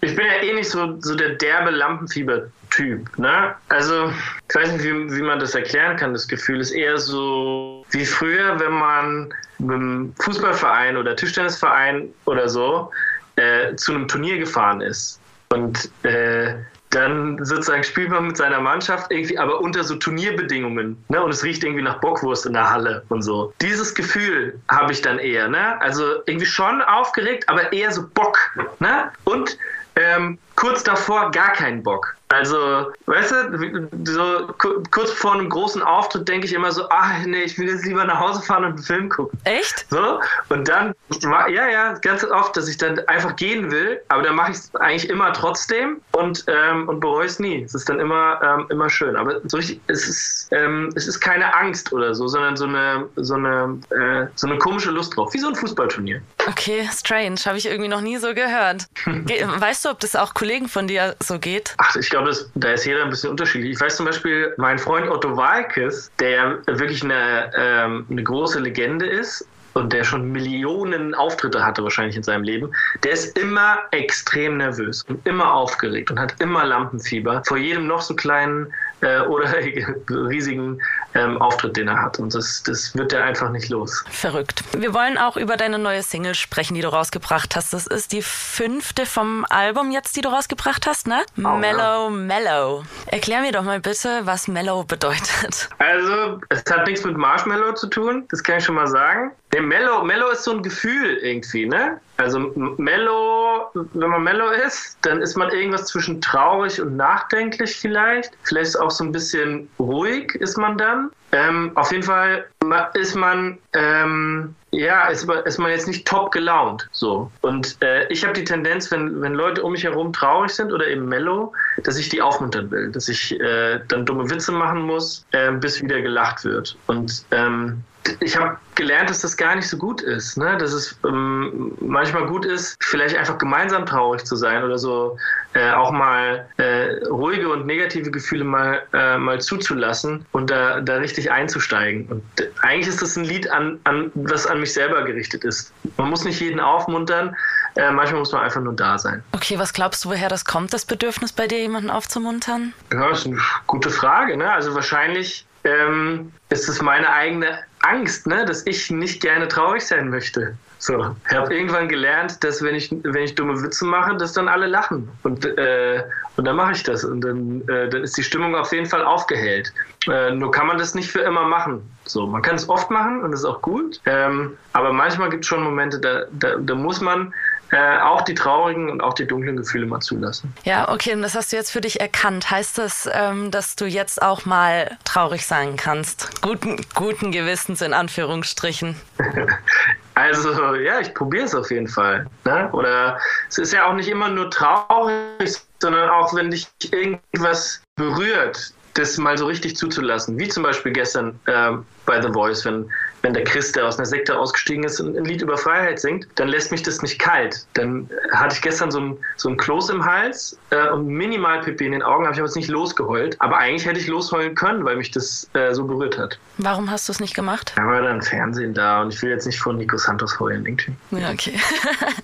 Ich 0.00 0.16
bin 0.16 0.24
ja 0.26 0.42
eh 0.42 0.52
nicht 0.54 0.70
so, 0.70 0.96
so 1.00 1.14
der 1.14 1.30
derbe 1.30 1.70
Lampenfieber-Typ. 1.70 3.18
Ne? 3.18 3.54
Also, 3.68 4.10
ich 4.48 4.54
weiß 4.54 4.72
nicht, 4.72 4.84
wie, 4.84 5.16
wie 5.16 5.22
man 5.22 5.38
das 5.38 5.54
erklären 5.54 5.96
kann. 5.96 6.12
Das 6.12 6.26
Gefühl 6.26 6.60
ist 6.60 6.72
eher 6.72 6.98
so 7.06 7.84
wie 7.90 8.04
früher, 8.04 8.58
wenn 8.58 8.72
man 8.72 9.34
mit 9.58 9.74
einem 9.74 10.14
Fußballverein 10.20 10.96
oder 10.96 11.14
Tischtennisverein 11.16 12.08
oder 12.24 12.48
so 12.48 12.90
äh, 13.36 13.74
zu 13.76 13.94
einem 13.94 14.08
Turnier 14.08 14.38
gefahren 14.38 14.80
ist. 14.80 15.20
Und 15.50 15.90
äh, 16.04 16.54
dann 16.92 17.42
sozusagen 17.44 17.82
spielt 17.84 18.10
man 18.10 18.26
mit 18.26 18.36
seiner 18.36 18.60
Mannschaft 18.60 19.10
irgendwie, 19.10 19.38
aber 19.38 19.60
unter 19.60 19.82
so 19.82 19.96
Turnierbedingungen. 19.96 21.02
Ne? 21.08 21.22
Und 21.22 21.30
es 21.30 21.42
riecht 21.42 21.64
irgendwie 21.64 21.82
nach 21.82 22.00
Bockwurst 22.00 22.46
in 22.46 22.52
der 22.52 22.70
Halle 22.70 23.02
und 23.08 23.22
so. 23.22 23.52
Dieses 23.60 23.94
Gefühl 23.94 24.60
habe 24.68 24.92
ich 24.92 25.00
dann 25.00 25.18
eher. 25.18 25.48
Ne? 25.48 25.80
Also 25.80 26.22
irgendwie 26.26 26.46
schon 26.46 26.82
aufgeregt, 26.82 27.48
aber 27.48 27.72
eher 27.72 27.90
so 27.92 28.06
Bock. 28.08 28.38
Ne? 28.78 29.10
Und 29.24 29.56
ähm, 29.96 30.38
kurz 30.56 30.82
davor 30.82 31.30
gar 31.30 31.52
keinen 31.52 31.82
Bock. 31.82 32.16
Also, 32.32 32.90
weißt 33.06 33.30
du, 33.30 33.88
so 34.04 34.54
kurz 34.90 35.10
vor 35.12 35.34
einem 35.34 35.50
großen 35.50 35.82
Auftritt 35.82 36.26
denke 36.26 36.46
ich 36.46 36.54
immer 36.54 36.72
so, 36.72 36.88
ach 36.88 37.18
nee, 37.26 37.42
ich 37.42 37.58
will 37.58 37.68
jetzt 37.68 37.84
lieber 37.84 38.04
nach 38.04 38.18
Hause 38.18 38.40
fahren 38.40 38.64
und 38.64 38.72
einen 38.72 38.82
Film 38.82 39.08
gucken. 39.10 39.38
Echt? 39.44 39.84
So, 39.90 40.18
und 40.48 40.66
dann, 40.66 40.94
ja, 41.20 41.68
ja, 41.68 41.92
ganz 41.98 42.24
oft, 42.24 42.56
dass 42.56 42.68
ich 42.68 42.78
dann 42.78 42.98
einfach 43.00 43.36
gehen 43.36 43.70
will, 43.70 44.00
aber 44.08 44.22
dann 44.22 44.36
mache 44.36 44.52
ich 44.52 44.56
es 44.56 44.74
eigentlich 44.76 45.10
immer 45.10 45.32
trotzdem 45.34 46.00
und, 46.12 46.44
ähm, 46.48 46.88
und 46.88 47.00
bereue 47.00 47.26
es 47.26 47.38
nie. 47.38 47.64
Es 47.64 47.74
ist 47.74 47.88
dann 47.90 48.00
immer, 48.00 48.40
ähm, 48.42 48.66
immer 48.70 48.88
schön. 48.88 49.14
Aber 49.14 49.40
so 49.44 49.58
richtig, 49.58 49.80
es 49.88 50.08
ist, 50.08 50.48
ähm, 50.52 50.90
es 50.94 51.06
ist 51.06 51.20
keine 51.20 51.54
Angst 51.54 51.92
oder 51.92 52.14
so, 52.14 52.28
sondern 52.28 52.56
so 52.56 52.64
eine, 52.64 53.08
so 53.16 53.34
eine, 53.34 53.78
äh, 53.90 54.26
so 54.36 54.46
eine 54.46 54.56
komische 54.56 54.90
Lust 54.90 55.14
drauf, 55.14 55.34
wie 55.34 55.38
so 55.38 55.48
ein 55.48 55.54
Fußballturnier. 55.54 56.22
Okay, 56.48 56.88
strange, 56.90 57.36
habe 57.44 57.58
ich 57.58 57.66
irgendwie 57.66 57.88
noch 57.88 58.00
nie 58.00 58.16
so 58.16 58.32
gehört. 58.32 58.86
weißt 59.04 59.84
du, 59.84 59.90
ob 59.90 60.00
das 60.00 60.16
auch 60.16 60.32
Kollegen 60.42 60.66
von 60.66 60.88
dir 60.88 61.14
so 61.20 61.38
geht? 61.38 61.72
Ach, 61.78 61.94
ich 61.94 62.10
glaube, 62.10 62.32
da 62.56 62.72
ist 62.72 62.84
jeder 62.84 63.04
ein 63.04 63.10
bisschen 63.10 63.30
unterschiedlich. 63.30 63.74
Ich 63.74 63.80
weiß 63.80 63.94
zum 63.94 64.06
Beispiel, 64.06 64.52
mein 64.56 64.76
Freund 64.76 65.08
Otto 65.08 65.36
Walkes, 65.36 66.10
der 66.18 66.58
wirklich 66.66 67.04
eine, 67.04 67.52
ähm, 67.56 68.04
eine 68.10 68.24
große 68.24 68.58
Legende 68.58 69.06
ist, 69.06 69.46
und 69.74 69.92
der 69.92 70.02
schon 70.02 70.32
Millionen 70.32 71.14
Auftritte 71.14 71.64
hatte 71.64 71.84
wahrscheinlich 71.84 72.16
in 72.16 72.24
seinem 72.24 72.42
Leben, 72.42 72.72
der 73.04 73.12
ist 73.12 73.38
immer 73.38 73.78
extrem 73.92 74.56
nervös 74.56 75.04
und 75.04 75.24
immer 75.26 75.54
aufgeregt 75.54 76.10
und 76.10 76.18
hat 76.18 76.34
immer 76.40 76.64
Lampenfieber 76.64 77.42
vor 77.46 77.56
jedem 77.56 77.86
noch 77.86 78.02
so 78.02 78.14
kleinen 78.14 78.74
äh, 79.02 79.20
oder 79.20 79.52
riesigen 80.08 80.80
ähm, 81.14 81.40
Auftritt, 81.40 81.76
den 81.76 81.88
er 81.88 82.00
hat. 82.00 82.18
Und 82.18 82.34
das, 82.34 82.62
das 82.62 82.96
wird 82.96 83.12
er 83.12 83.24
einfach 83.24 83.50
nicht 83.50 83.68
los. 83.68 84.04
Verrückt. 84.10 84.64
Wir 84.72 84.94
wollen 84.94 85.18
auch 85.18 85.36
über 85.36 85.56
deine 85.56 85.78
neue 85.78 86.02
Single 86.02 86.34
sprechen, 86.34 86.74
die 86.74 86.80
du 86.80 86.88
rausgebracht 86.88 87.54
hast. 87.54 87.72
Das 87.72 87.86
ist 87.86 88.12
die 88.12 88.22
fünfte 88.22 89.04
vom 89.04 89.44
Album 89.50 89.90
jetzt, 89.90 90.16
die 90.16 90.20
du 90.22 90.30
rausgebracht 90.30 90.86
hast, 90.86 91.06
ne? 91.06 91.22
Oh, 91.36 91.56
Mellow, 91.56 92.04
ja. 92.04 92.10
Mellow. 92.10 92.84
Erklär 93.12 93.42
mir 93.42 93.52
doch 93.52 93.62
mal 93.62 93.78
bitte, 93.78 94.22
was 94.24 94.48
Mellow 94.48 94.84
bedeutet. 94.84 95.68
Also, 95.78 96.40
es 96.48 96.64
hat 96.70 96.86
nichts 96.86 97.04
mit 97.04 97.14
Marshmallow 97.14 97.74
zu 97.74 97.88
tun, 97.88 98.24
das 98.30 98.42
kann 98.42 98.56
ich 98.56 98.64
schon 98.64 98.74
mal 98.74 98.86
sagen. 98.86 99.32
Der 99.52 99.60
Mellow, 99.60 100.02
Mellow 100.02 100.30
ist 100.30 100.44
so 100.44 100.52
ein 100.52 100.62
Gefühl 100.62 101.18
irgendwie, 101.18 101.66
ne? 101.66 102.00
Also 102.16 102.38
Mellow, 102.78 103.70
wenn 103.74 104.08
man 104.08 104.22
Mellow 104.22 104.48
ist, 104.66 104.96
dann 105.02 105.20
ist 105.20 105.36
man 105.36 105.50
irgendwas 105.50 105.86
zwischen 105.88 106.22
traurig 106.22 106.80
und 106.80 106.96
nachdenklich 106.96 107.76
vielleicht. 107.76 108.30
Vielleicht 108.44 108.80
auch 108.80 108.90
so 108.90 109.04
ein 109.04 109.12
bisschen 109.12 109.68
ruhig 109.78 110.34
ist 110.36 110.56
man 110.56 110.78
dann. 110.78 111.10
Ähm, 111.32 111.72
auf 111.74 111.92
jeden 111.92 112.04
Fall 112.04 112.46
ist 112.94 113.14
man, 113.14 113.58
ähm, 113.74 114.54
ja, 114.72 115.08
ist, 115.08 115.28
ist, 115.44 115.58
man 115.58 115.70
jetzt 115.70 115.86
nicht 115.86 116.06
top 116.06 116.32
gelaunt. 116.32 116.88
So. 116.92 117.30
Und 117.42 117.76
äh, 117.82 118.06
ich 118.08 118.24
habe 118.24 118.32
die 118.32 118.44
Tendenz, 118.44 118.90
wenn, 118.90 119.20
wenn 119.20 119.34
Leute 119.34 119.62
um 119.62 119.72
mich 119.72 119.84
herum 119.84 120.12
traurig 120.12 120.50
sind 120.50 120.72
oder 120.72 120.86
eben 120.86 121.06
mellow, 121.08 121.52
dass 121.84 121.98
ich 121.98 122.08
die 122.08 122.22
aufmuntern 122.22 122.70
will, 122.70 122.90
dass 122.90 123.08
ich 123.08 123.38
äh, 123.40 123.80
dann 123.88 124.06
dumme 124.06 124.30
Witze 124.30 124.50
machen 124.50 124.82
muss, 124.82 125.26
äh, 125.32 125.52
bis 125.52 125.82
wieder 125.82 126.00
gelacht 126.00 126.44
wird. 126.44 126.76
Und 126.86 127.24
ähm, 127.32 127.84
ich 128.20 128.36
habe 128.36 128.56
gelernt, 128.74 129.10
dass 129.10 129.20
das 129.20 129.36
gar 129.36 129.54
nicht 129.54 129.68
so 129.68 129.76
gut 129.76 130.00
ist. 130.00 130.36
Ne? 130.36 130.56
Dass 130.58 130.72
es 130.72 130.98
ähm, 131.06 131.72
manchmal 131.80 132.26
gut 132.26 132.44
ist, 132.44 132.76
vielleicht 132.82 133.16
einfach 133.16 133.38
gemeinsam 133.38 133.86
traurig 133.86 134.24
zu 134.24 134.36
sein 134.36 134.64
oder 134.64 134.78
so 134.78 135.16
äh, 135.54 135.70
auch 135.70 135.90
mal 135.90 136.48
äh, 136.56 137.04
ruhige 137.06 137.48
und 137.50 137.66
negative 137.66 138.10
Gefühle 138.10 138.44
mal, 138.44 138.82
äh, 138.92 139.18
mal 139.18 139.40
zuzulassen 139.40 140.26
und 140.32 140.50
da, 140.50 140.80
da 140.80 140.96
richtig 140.96 141.30
einzusteigen. 141.30 142.06
Und 142.08 142.22
eigentlich 142.62 142.88
ist 142.88 143.02
das 143.02 143.16
ein 143.16 143.24
Lied, 143.24 143.50
an, 143.50 143.78
an, 143.84 144.10
das 144.14 144.46
an 144.46 144.60
mich 144.60 144.72
selber 144.72 145.04
gerichtet 145.04 145.44
ist. 145.44 145.72
Man 145.96 146.10
muss 146.10 146.24
nicht 146.24 146.40
jeden 146.40 146.60
aufmuntern, 146.60 147.36
äh, 147.76 147.90
manchmal 147.90 148.20
muss 148.20 148.32
man 148.32 148.42
einfach 148.42 148.60
nur 148.60 148.74
da 148.74 148.98
sein. 148.98 149.22
Okay, 149.32 149.58
was 149.58 149.72
glaubst 149.72 150.04
du, 150.04 150.10
woher 150.10 150.28
das 150.28 150.44
kommt, 150.44 150.72
das 150.72 150.84
Bedürfnis 150.84 151.32
bei 151.32 151.46
dir, 151.46 151.58
jemanden 151.58 151.90
aufzumuntern? 151.90 152.72
Ja, 152.92 153.08
das 153.08 153.20
ist 153.20 153.26
eine 153.26 153.38
gute 153.66 153.90
Frage. 153.90 154.36
Ne? 154.36 154.50
Also 154.50 154.74
wahrscheinlich 154.74 155.46
ähm, 155.64 156.32
ist 156.50 156.68
es 156.68 156.82
meine 156.82 157.10
eigene 157.10 157.58
Angst, 157.80 158.26
ne, 158.26 158.44
dass 158.44 158.66
ich 158.66 158.90
nicht 158.90 159.20
gerne 159.20 159.48
traurig 159.48 159.86
sein 159.86 160.08
möchte. 160.08 160.54
So, 160.78 161.14
ich 161.28 161.36
habe 161.36 161.54
irgendwann 161.54 161.88
gelernt, 161.88 162.42
dass 162.42 162.60
wenn 162.60 162.74
ich, 162.74 162.90
wenn 162.90 163.22
ich 163.22 163.36
dumme 163.36 163.62
Witze 163.62 163.84
mache, 163.84 164.16
dass 164.16 164.32
dann 164.32 164.48
alle 164.48 164.66
lachen. 164.66 165.08
Und, 165.22 165.44
äh, 165.44 166.02
und 166.36 166.44
dann 166.44 166.56
mache 166.56 166.72
ich 166.72 166.82
das. 166.82 167.04
Und 167.04 167.20
dann, 167.20 167.60
äh, 167.68 167.88
dann 167.88 168.02
ist 168.02 168.16
die 168.16 168.24
Stimmung 168.24 168.56
auf 168.56 168.72
jeden 168.72 168.86
Fall 168.86 169.04
aufgehellt. 169.04 169.72
Äh, 170.08 170.32
nur 170.32 170.50
kann 170.50 170.66
man 170.66 170.78
das 170.78 170.96
nicht 170.96 171.08
für 171.08 171.20
immer 171.20 171.46
machen. 171.46 171.88
So, 172.04 172.26
man 172.26 172.42
kann 172.42 172.56
es 172.56 172.68
oft 172.68 172.90
machen 172.90 173.22
und 173.22 173.30
das 173.30 173.40
ist 173.40 173.46
auch 173.46 173.62
gut. 173.62 174.00
Ähm, 174.06 174.56
aber 174.72 174.92
manchmal 174.92 175.30
gibt 175.30 175.44
es 175.44 175.48
schon 175.48 175.62
Momente, 175.62 176.00
da, 176.00 176.24
da, 176.32 176.56
da 176.56 176.74
muss 176.74 177.00
man 177.00 177.32
äh, 177.72 177.98
auch 178.00 178.20
die 178.22 178.34
traurigen 178.34 178.90
und 178.90 179.00
auch 179.00 179.14
die 179.14 179.26
dunklen 179.26 179.56
Gefühle 179.56 179.86
mal 179.86 180.00
zulassen. 180.00 180.54
Ja, 180.64 180.90
okay, 180.90 181.14
und 181.14 181.22
das 181.22 181.34
hast 181.34 181.52
du 181.52 181.56
jetzt 181.56 181.70
für 181.70 181.80
dich 181.80 182.00
erkannt. 182.00 182.50
Heißt 182.50 182.76
das, 182.76 183.08
ähm, 183.12 183.50
dass 183.50 183.76
du 183.76 183.86
jetzt 183.86 184.20
auch 184.20 184.44
mal 184.44 184.98
traurig 185.04 185.46
sein 185.46 185.76
kannst? 185.76 186.42
Guten, 186.42 186.76
guten 186.94 187.32
Gewissens 187.32 187.80
in 187.80 187.94
Anführungsstrichen. 187.94 188.94
also 190.14 190.74
ja, 190.74 191.00
ich 191.00 191.14
probiere 191.14 191.44
es 191.44 191.54
auf 191.54 191.70
jeden 191.70 191.88
Fall. 191.88 192.26
Ne? 192.44 192.68
Oder 192.72 193.18
es 193.48 193.56
ist 193.56 193.72
ja 193.72 193.86
auch 193.86 193.94
nicht 193.94 194.08
immer 194.08 194.28
nur 194.28 194.50
traurig, 194.50 195.56
sondern 195.80 196.10
auch 196.10 196.34
wenn 196.34 196.50
dich 196.50 196.68
irgendwas 196.90 197.82
berührt, 197.96 198.74
das 198.94 199.16
mal 199.16 199.38
so 199.38 199.46
richtig 199.46 199.76
zuzulassen. 199.76 200.38
Wie 200.38 200.48
zum 200.48 200.62
Beispiel 200.62 200.92
gestern 200.92 201.40
äh, 201.46 201.72
bei 202.04 202.20
The 202.20 202.28
Voice, 202.30 202.66
wenn 202.66 202.90
wenn 203.22 203.34
der 203.34 203.44
Christ, 203.44 203.76
der 203.76 203.86
aus 203.86 203.98
einer 203.98 204.06
Sekte 204.06 204.36
ausgestiegen 204.36 204.84
ist, 204.84 205.00
ein 205.00 205.24
Lied 205.24 205.42
über 205.42 205.56
Freiheit 205.56 206.00
singt, 206.00 206.26
dann 206.34 206.48
lässt 206.48 206.72
mich 206.72 206.82
das 206.82 207.02
nicht 207.02 207.18
kalt. 207.18 207.64
Dann 207.74 208.10
hatte 208.32 208.56
ich 208.56 208.62
gestern 208.62 208.90
so 208.90 209.00
ein, 209.00 209.18
so 209.36 209.48
ein 209.48 209.56
Kloß 209.56 209.90
im 209.90 210.04
Hals 210.04 210.58
äh, 210.70 210.88
und 210.88 211.06
minimal 211.06 211.60
Pipi 211.60 211.86
in 211.86 211.92
den 211.92 212.02
Augen, 212.02 212.24
habe 212.24 212.34
ich 212.34 212.40
aber 212.40 212.48
jetzt 212.48 212.56
nicht 212.56 212.68
losgeheult. 212.68 213.36
Aber 213.40 213.58
eigentlich 213.58 213.86
hätte 213.86 214.00
ich 214.00 214.08
losheulen 214.08 214.54
können, 214.54 214.84
weil 214.84 214.96
mich 214.96 215.10
das 215.10 215.48
äh, 215.54 215.72
so 215.72 215.84
berührt 215.84 216.18
hat. 216.18 216.38
Warum 216.58 216.90
hast 216.90 217.08
du 217.08 217.12
es 217.12 217.20
nicht 217.20 217.34
gemacht? 217.34 217.72
Da 217.76 217.86
war 217.86 218.02
dann 218.02 218.22
Fernsehen 218.22 218.74
da 218.74 219.02
und 219.02 219.14
ich 219.14 219.22
will 219.22 219.30
jetzt 219.30 219.46
nicht 219.46 219.60
von 219.60 219.78
Nico 219.78 219.96
Santos 219.96 220.38
heulen, 220.40 220.66
irgendwie. 220.66 220.92
Ja, 221.12 221.30
okay. 221.30 221.58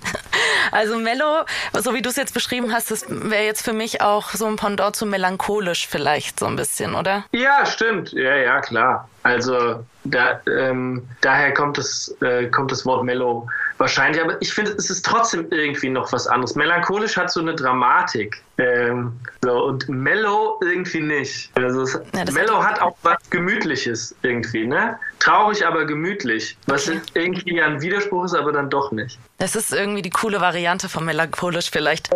also 0.73 0.99
Mello, 0.99 1.45
so 1.75 1.95
wie 1.95 2.03
du 2.03 2.11
es 2.11 2.17
jetzt 2.17 2.35
beschrieben 2.35 2.73
hast, 2.73 2.91
das 2.91 3.07
wäre 3.09 3.45
jetzt 3.45 3.63
für 3.63 3.73
mich 3.73 4.03
auch 4.03 4.31
so 4.31 4.47
ein 4.47 4.57
Pendant 4.57 4.97
zu 4.97 5.07
melancholisch 5.07 5.87
vielleicht 5.87 6.41
so 6.41 6.47
ein 6.47 6.57
bisschen, 6.57 6.95
oder? 6.95 7.25
Ja, 7.33 7.65
stimmt. 7.65 8.13
Ja, 8.13 8.35
ja, 8.35 8.61
klar. 8.61 9.09
Also 9.23 9.85
da, 10.11 10.41
ähm, 10.47 11.07
daher 11.21 11.53
kommt 11.55 11.79
das, 11.79 12.15
äh, 12.21 12.47
kommt 12.49 12.71
das 12.73 12.85
Wort 12.87 13.05
Mellow 13.05 13.49
wahrscheinlich. 13.79 14.23
Aber 14.23 14.41
ich 14.41 14.53
finde, 14.53 14.73
es 14.73 14.91
ist 14.91 15.05
trotzdem 15.05 15.47
irgendwie 15.51 15.89
noch 15.89 16.13
was 16.13 16.27
anderes. 16.27 16.55
Melancholisch 16.55 17.17
hat 17.17 17.31
so 17.31 17.41
eine 17.41 17.55
Dramatik. 17.55 18.43
Ähm, 18.59 19.13
so, 19.43 19.65
und 19.65 19.89
Mellow 19.89 20.59
irgendwie 20.63 21.01
nicht. 21.01 21.51
Also 21.55 21.83
es, 21.83 22.01
ja, 22.15 22.25
Mellow 22.33 22.63
hat 22.63 22.81
auch 22.81 22.97
was 23.03 23.19
Gemütliches 23.31 24.17
irgendwie, 24.23 24.67
ne? 24.67 24.99
Traurig, 25.21 25.65
aber 25.65 25.85
gemütlich. 25.85 26.57
Was 26.67 26.89
okay. 26.89 27.01
irgendwie 27.15 27.63
ein 27.63 27.81
Widerspruch 27.81 28.25
ist, 28.25 28.35
aber 28.35 28.51
dann 28.51 28.69
doch 28.69 28.91
nicht. 28.91 29.19
Das 29.39 29.55
ist 29.55 29.73
irgendwie 29.73 30.03
die 30.03 30.11
coole 30.11 30.41
Variante 30.41 30.89
von 30.89 31.05
melancholisch 31.05 31.71
vielleicht. 31.71 32.13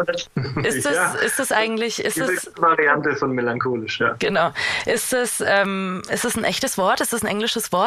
Ist 0.65 0.85
das, 0.85 0.95
ja. 0.95 1.13
ist 1.15 1.39
das 1.39 1.53
eigentlich... 1.53 2.05
Ist 2.05 2.17
die 2.17 2.21
das, 2.21 2.51
Variante 2.57 3.15
von 3.15 3.31
melancholisch, 3.33 4.01
ja. 4.01 4.17
Genau. 4.19 4.53
Ist 4.87 5.13
das, 5.13 5.43
ähm, 5.47 6.03
ist 6.11 6.25
das 6.25 6.37
ein 6.37 6.43
echtes 6.43 6.77
Wort? 6.77 7.01
Ist 7.01 7.13
das 7.13 7.23
ein 7.23 7.29
englisches 7.29 7.71
Wort? 7.71 7.82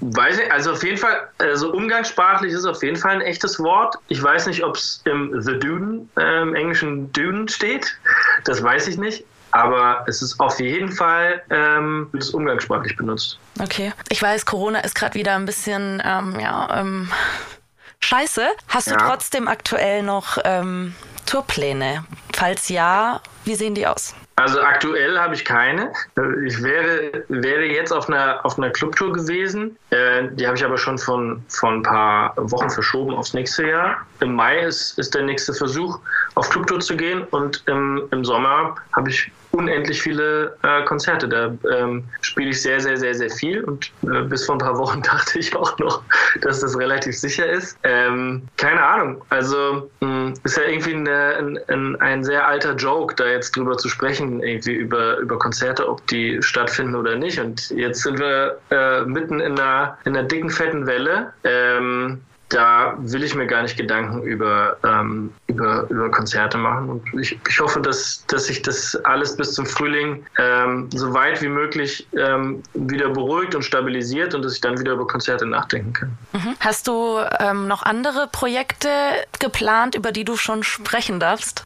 Weiß 0.00 0.38
ich, 0.38 0.52
also 0.52 0.72
auf 0.72 0.82
jeden 0.82 0.96
Fall, 0.96 1.28
also 1.38 1.72
umgangssprachlich 1.72 2.52
ist 2.52 2.64
auf 2.64 2.82
jeden 2.82 2.96
Fall 2.96 3.16
ein 3.16 3.20
echtes 3.20 3.58
Wort. 3.58 3.96
Ich 4.08 4.22
weiß 4.22 4.46
nicht, 4.46 4.64
ob 4.64 4.76
es 4.76 5.02
im 5.04 5.40
The 5.42 5.58
Duden, 5.58 6.08
äh, 6.18 6.42
im 6.42 6.54
englischen 6.54 7.12
Duden 7.12 7.48
steht. 7.48 7.98
Das 8.44 8.62
weiß 8.62 8.88
ich 8.88 8.96
nicht. 8.96 9.24
Aber 9.50 10.04
es 10.08 10.20
ist 10.20 10.40
auf 10.40 10.58
jeden 10.58 10.90
Fall 10.90 11.40
ähm, 11.50 12.10
es 12.18 12.30
umgangssprachlich 12.30 12.96
benutzt. 12.96 13.38
Okay. 13.60 13.92
Ich 14.08 14.20
weiß, 14.20 14.46
Corona 14.46 14.80
ist 14.80 14.96
gerade 14.96 15.14
wieder 15.14 15.36
ein 15.36 15.46
bisschen, 15.46 16.02
ähm, 16.04 16.40
ja, 16.40 16.80
ähm, 16.80 17.08
scheiße. 18.00 18.48
Hast 18.68 18.88
ja. 18.88 18.96
du 18.96 19.04
trotzdem 19.04 19.46
aktuell 19.46 20.02
noch 20.02 20.38
ähm, 20.44 20.96
Tourpläne? 21.26 22.04
Falls 22.34 22.68
ja, 22.68 23.20
wie 23.44 23.54
sehen 23.54 23.74
die 23.74 23.86
aus? 23.86 24.14
Also 24.36 24.60
aktuell 24.60 25.16
habe 25.16 25.34
ich 25.34 25.44
keine. 25.44 25.92
Ich 26.44 26.60
wäre, 26.60 27.24
wäre 27.28 27.64
jetzt 27.64 27.92
auf 27.92 28.08
einer, 28.08 28.44
auf 28.44 28.58
einer 28.58 28.70
Clubtour 28.70 29.12
gewesen. 29.12 29.76
Äh, 29.90 30.24
die 30.32 30.44
habe 30.44 30.56
ich 30.56 30.64
aber 30.64 30.76
schon 30.76 30.98
von, 30.98 31.44
von 31.48 31.74
ein 31.74 31.82
paar 31.84 32.32
Wochen 32.36 32.68
verschoben 32.68 33.14
aufs 33.14 33.32
nächste 33.32 33.68
Jahr. 33.68 33.98
Im 34.20 34.34
Mai 34.34 34.58
ist, 34.58 34.98
ist 34.98 35.14
der 35.14 35.22
nächste 35.22 35.54
Versuch, 35.54 36.00
auf 36.34 36.50
Clubtour 36.50 36.80
zu 36.80 36.96
gehen. 36.96 37.22
Und 37.30 37.62
im, 37.66 38.02
im 38.10 38.24
Sommer 38.24 38.74
habe 38.92 39.10
ich 39.10 39.30
unendlich 39.54 40.02
viele 40.02 40.56
äh, 40.62 40.82
Konzerte. 40.84 41.28
Da 41.28 41.54
ähm, 41.76 42.04
spiele 42.20 42.50
ich 42.50 42.60
sehr, 42.60 42.80
sehr, 42.80 42.96
sehr, 42.96 43.14
sehr 43.14 43.30
viel 43.30 43.62
und 43.64 43.90
äh, 44.02 44.22
bis 44.22 44.44
vor 44.46 44.56
ein 44.56 44.58
paar 44.58 44.76
Wochen 44.78 45.02
dachte 45.14 45.38
ich 45.38 45.54
auch 45.56 45.78
noch, 45.78 46.02
dass 46.42 46.60
das 46.60 46.76
relativ 46.78 47.16
sicher 47.16 47.46
ist. 47.46 47.78
Ähm, 47.84 48.42
keine 48.56 48.82
Ahnung. 48.82 49.22
Also 49.30 49.90
mh, 50.00 50.08
hm, 50.08 50.34
ist 50.44 50.56
ja 50.56 50.64
irgendwie 50.64 50.94
eine, 50.94 51.36
ein, 51.36 51.58
ein, 51.68 52.00
ein, 52.00 52.24
sehr 52.24 52.46
alter 52.46 52.74
Joke, 52.74 53.14
da 53.14 53.26
jetzt 53.26 53.56
drüber 53.56 53.76
zu 53.76 53.88
sprechen, 53.88 54.42
irgendwie 54.42 54.74
über, 54.74 55.18
über 55.18 55.38
Konzerte, 55.38 55.88
ob 55.88 56.06
die 56.08 56.42
stattfinden 56.42 56.94
oder 56.94 57.16
nicht. 57.16 57.38
Und 57.38 57.70
jetzt 57.70 58.02
sind 58.02 58.18
wir 58.18 58.58
äh, 58.70 59.02
mitten 59.04 59.40
in 59.40 59.58
einer, 59.58 59.96
in 60.04 60.16
einer 60.16 60.26
dicken, 60.26 60.50
fetten 60.50 60.86
Welle. 60.86 61.32
Ähm, 61.44 62.20
da 62.54 62.94
will 62.98 63.24
ich 63.24 63.34
mir 63.34 63.46
gar 63.46 63.62
nicht 63.62 63.76
Gedanken 63.76 64.22
über, 64.22 64.76
ähm, 64.84 65.32
über, 65.48 65.88
über 65.90 66.10
Konzerte 66.10 66.56
machen. 66.56 66.88
Und 66.88 67.20
ich, 67.20 67.38
ich 67.48 67.60
hoffe, 67.60 67.80
dass, 67.80 68.24
dass 68.28 68.46
sich 68.46 68.62
das 68.62 68.96
alles 69.04 69.36
bis 69.36 69.54
zum 69.54 69.66
Frühling 69.66 70.24
ähm, 70.38 70.88
so 70.92 71.12
weit 71.12 71.42
wie 71.42 71.48
möglich 71.48 72.06
ähm, 72.16 72.62
wieder 72.74 73.08
beruhigt 73.10 73.54
und 73.54 73.62
stabilisiert 73.62 74.34
und 74.34 74.42
dass 74.42 74.54
ich 74.54 74.60
dann 74.60 74.78
wieder 74.78 74.92
über 74.92 75.06
Konzerte 75.06 75.46
nachdenken 75.46 75.92
kann. 75.92 76.18
Mhm. 76.32 76.54
Hast 76.60 76.86
du 76.86 77.18
ähm, 77.40 77.66
noch 77.66 77.82
andere 77.82 78.28
Projekte 78.30 78.88
geplant, 79.40 79.96
über 79.96 80.12
die 80.12 80.24
du 80.24 80.36
schon 80.36 80.62
sprechen 80.62 81.18
darfst? 81.18 81.64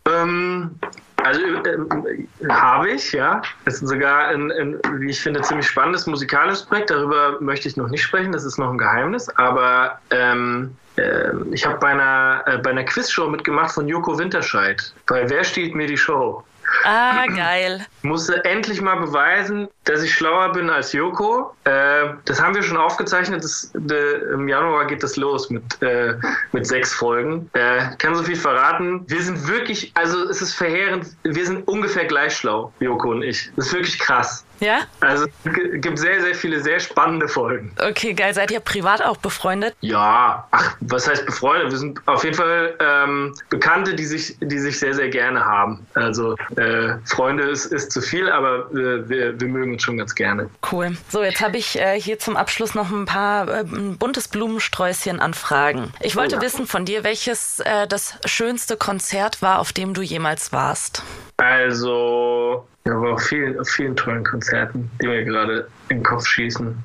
Ähm, 1.18 1.24
also 1.24 1.40
äh, 1.40 2.48
habe 2.48 2.90
ich, 2.90 3.12
ja. 3.12 3.42
Es 3.64 3.82
ist 3.82 3.88
sogar 3.88 4.28
ein, 4.28 4.50
ein, 4.52 4.78
wie 4.98 5.10
ich 5.10 5.20
finde, 5.20 5.40
ziemlich 5.42 5.66
spannendes 5.66 6.06
musikalisches 6.06 6.64
Projekt. 6.64 6.90
Darüber 6.90 7.40
möchte 7.40 7.68
ich 7.68 7.76
noch 7.76 7.88
nicht 7.88 8.02
sprechen, 8.02 8.32
das 8.32 8.44
ist 8.44 8.58
noch 8.58 8.70
ein 8.70 8.78
Geheimnis. 8.78 9.28
Aber 9.36 9.98
ähm, 10.10 10.76
äh, 10.96 11.30
ich 11.52 11.66
habe 11.66 11.78
bei 11.78 11.88
einer, 11.88 12.42
äh, 12.46 12.58
bei 12.58 12.70
einer 12.70 12.84
Quizshow 12.84 13.28
mitgemacht 13.28 13.72
von 13.72 13.88
Joko 13.88 14.18
Winterscheid. 14.18 14.92
Bei 15.06 15.28
Wer 15.28 15.44
stiehlt 15.44 15.74
mir 15.74 15.86
die 15.86 15.96
Show? 15.96 16.44
Ah, 16.90 17.26
geil. 17.26 17.84
Musste 18.00 18.42
endlich 18.46 18.80
mal 18.80 18.98
beweisen, 18.98 19.68
dass 19.84 20.02
ich 20.02 20.14
schlauer 20.14 20.52
bin 20.52 20.70
als 20.70 20.94
Joko. 20.94 21.54
Äh, 21.64 22.14
das 22.24 22.40
haben 22.40 22.54
wir 22.54 22.62
schon 22.62 22.78
aufgezeichnet. 22.78 23.44
Das, 23.44 23.70
de, 23.74 24.32
Im 24.32 24.48
Januar 24.48 24.86
geht 24.86 25.02
das 25.02 25.16
los 25.16 25.50
mit, 25.50 25.82
äh, 25.82 26.14
mit 26.52 26.66
sechs 26.66 26.94
Folgen. 26.94 27.50
Äh, 27.52 27.94
kann 27.98 28.14
so 28.14 28.22
viel 28.22 28.36
verraten. 28.36 29.04
Wir 29.06 29.20
sind 29.20 29.46
wirklich, 29.46 29.92
also 29.96 30.30
es 30.30 30.40
ist 30.40 30.54
verheerend, 30.54 31.08
wir 31.24 31.44
sind 31.44 31.68
ungefähr 31.68 32.06
gleich 32.06 32.34
schlau, 32.34 32.72
Joko 32.80 33.10
und 33.10 33.22
ich. 33.22 33.50
Das 33.56 33.66
ist 33.66 33.74
wirklich 33.74 33.98
krass. 33.98 34.46
Ja? 34.60 34.80
Also 35.00 35.26
es 35.44 35.80
gibt 35.80 35.98
sehr, 35.98 36.20
sehr 36.20 36.34
viele 36.34 36.60
sehr 36.60 36.80
spannende 36.80 37.28
Folgen. 37.28 37.72
Okay, 37.80 38.14
geil. 38.14 38.34
Seid 38.34 38.50
ihr 38.50 38.60
privat 38.60 39.02
auch 39.02 39.16
befreundet? 39.16 39.74
Ja, 39.80 40.46
ach, 40.50 40.76
was 40.80 41.08
heißt 41.08 41.26
befreundet? 41.26 41.70
Wir 41.70 41.78
sind 41.78 42.00
auf 42.06 42.24
jeden 42.24 42.36
Fall 42.36 42.74
ähm, 42.80 43.34
Bekannte, 43.50 43.94
die 43.94 44.04
sich, 44.04 44.36
die 44.40 44.58
sich 44.58 44.78
sehr, 44.78 44.94
sehr 44.94 45.08
gerne 45.08 45.44
haben. 45.44 45.86
Also 45.94 46.36
äh, 46.56 46.94
Freunde 47.04 47.44
ist, 47.44 47.66
ist 47.66 47.92
zu 47.92 48.00
viel, 48.00 48.30
aber 48.30 48.70
äh, 48.72 49.08
wir, 49.08 49.40
wir 49.40 49.48
mögen 49.48 49.72
uns 49.74 49.82
schon 49.82 49.98
ganz 49.98 50.14
gerne. 50.14 50.48
Cool. 50.70 50.96
So, 51.08 51.22
jetzt 51.22 51.40
habe 51.40 51.56
ich 51.56 51.78
äh, 51.78 52.00
hier 52.00 52.18
zum 52.18 52.36
Abschluss 52.36 52.74
noch 52.74 52.90
ein 52.90 53.06
paar 53.06 53.48
äh, 53.48 53.60
ein 53.60 53.98
buntes 53.98 54.28
Blumensträußchen 54.28 55.20
an 55.20 55.34
Fragen. 55.34 55.92
Ich 56.00 56.16
wollte 56.16 56.36
ja. 56.36 56.42
wissen 56.42 56.66
von 56.66 56.84
dir, 56.84 57.04
welches 57.04 57.60
äh, 57.60 57.86
das 57.86 58.18
schönste 58.24 58.76
Konzert 58.76 59.42
war, 59.42 59.58
auf 59.58 59.72
dem 59.72 59.94
du 59.94 60.02
jemals 60.02 60.52
warst. 60.52 61.02
Also 61.36 62.66
ja, 62.88 62.96
aber 62.96 63.12
auf 63.12 63.22
vielen, 63.22 63.58
auf 63.60 63.68
vielen 63.68 63.94
tollen 63.96 64.24
Konzerten, 64.24 64.90
die 65.00 65.06
mir 65.06 65.24
gerade 65.24 65.68
in 65.90 65.98
den 65.98 66.04
Kopf 66.04 66.26
schießen. 66.26 66.76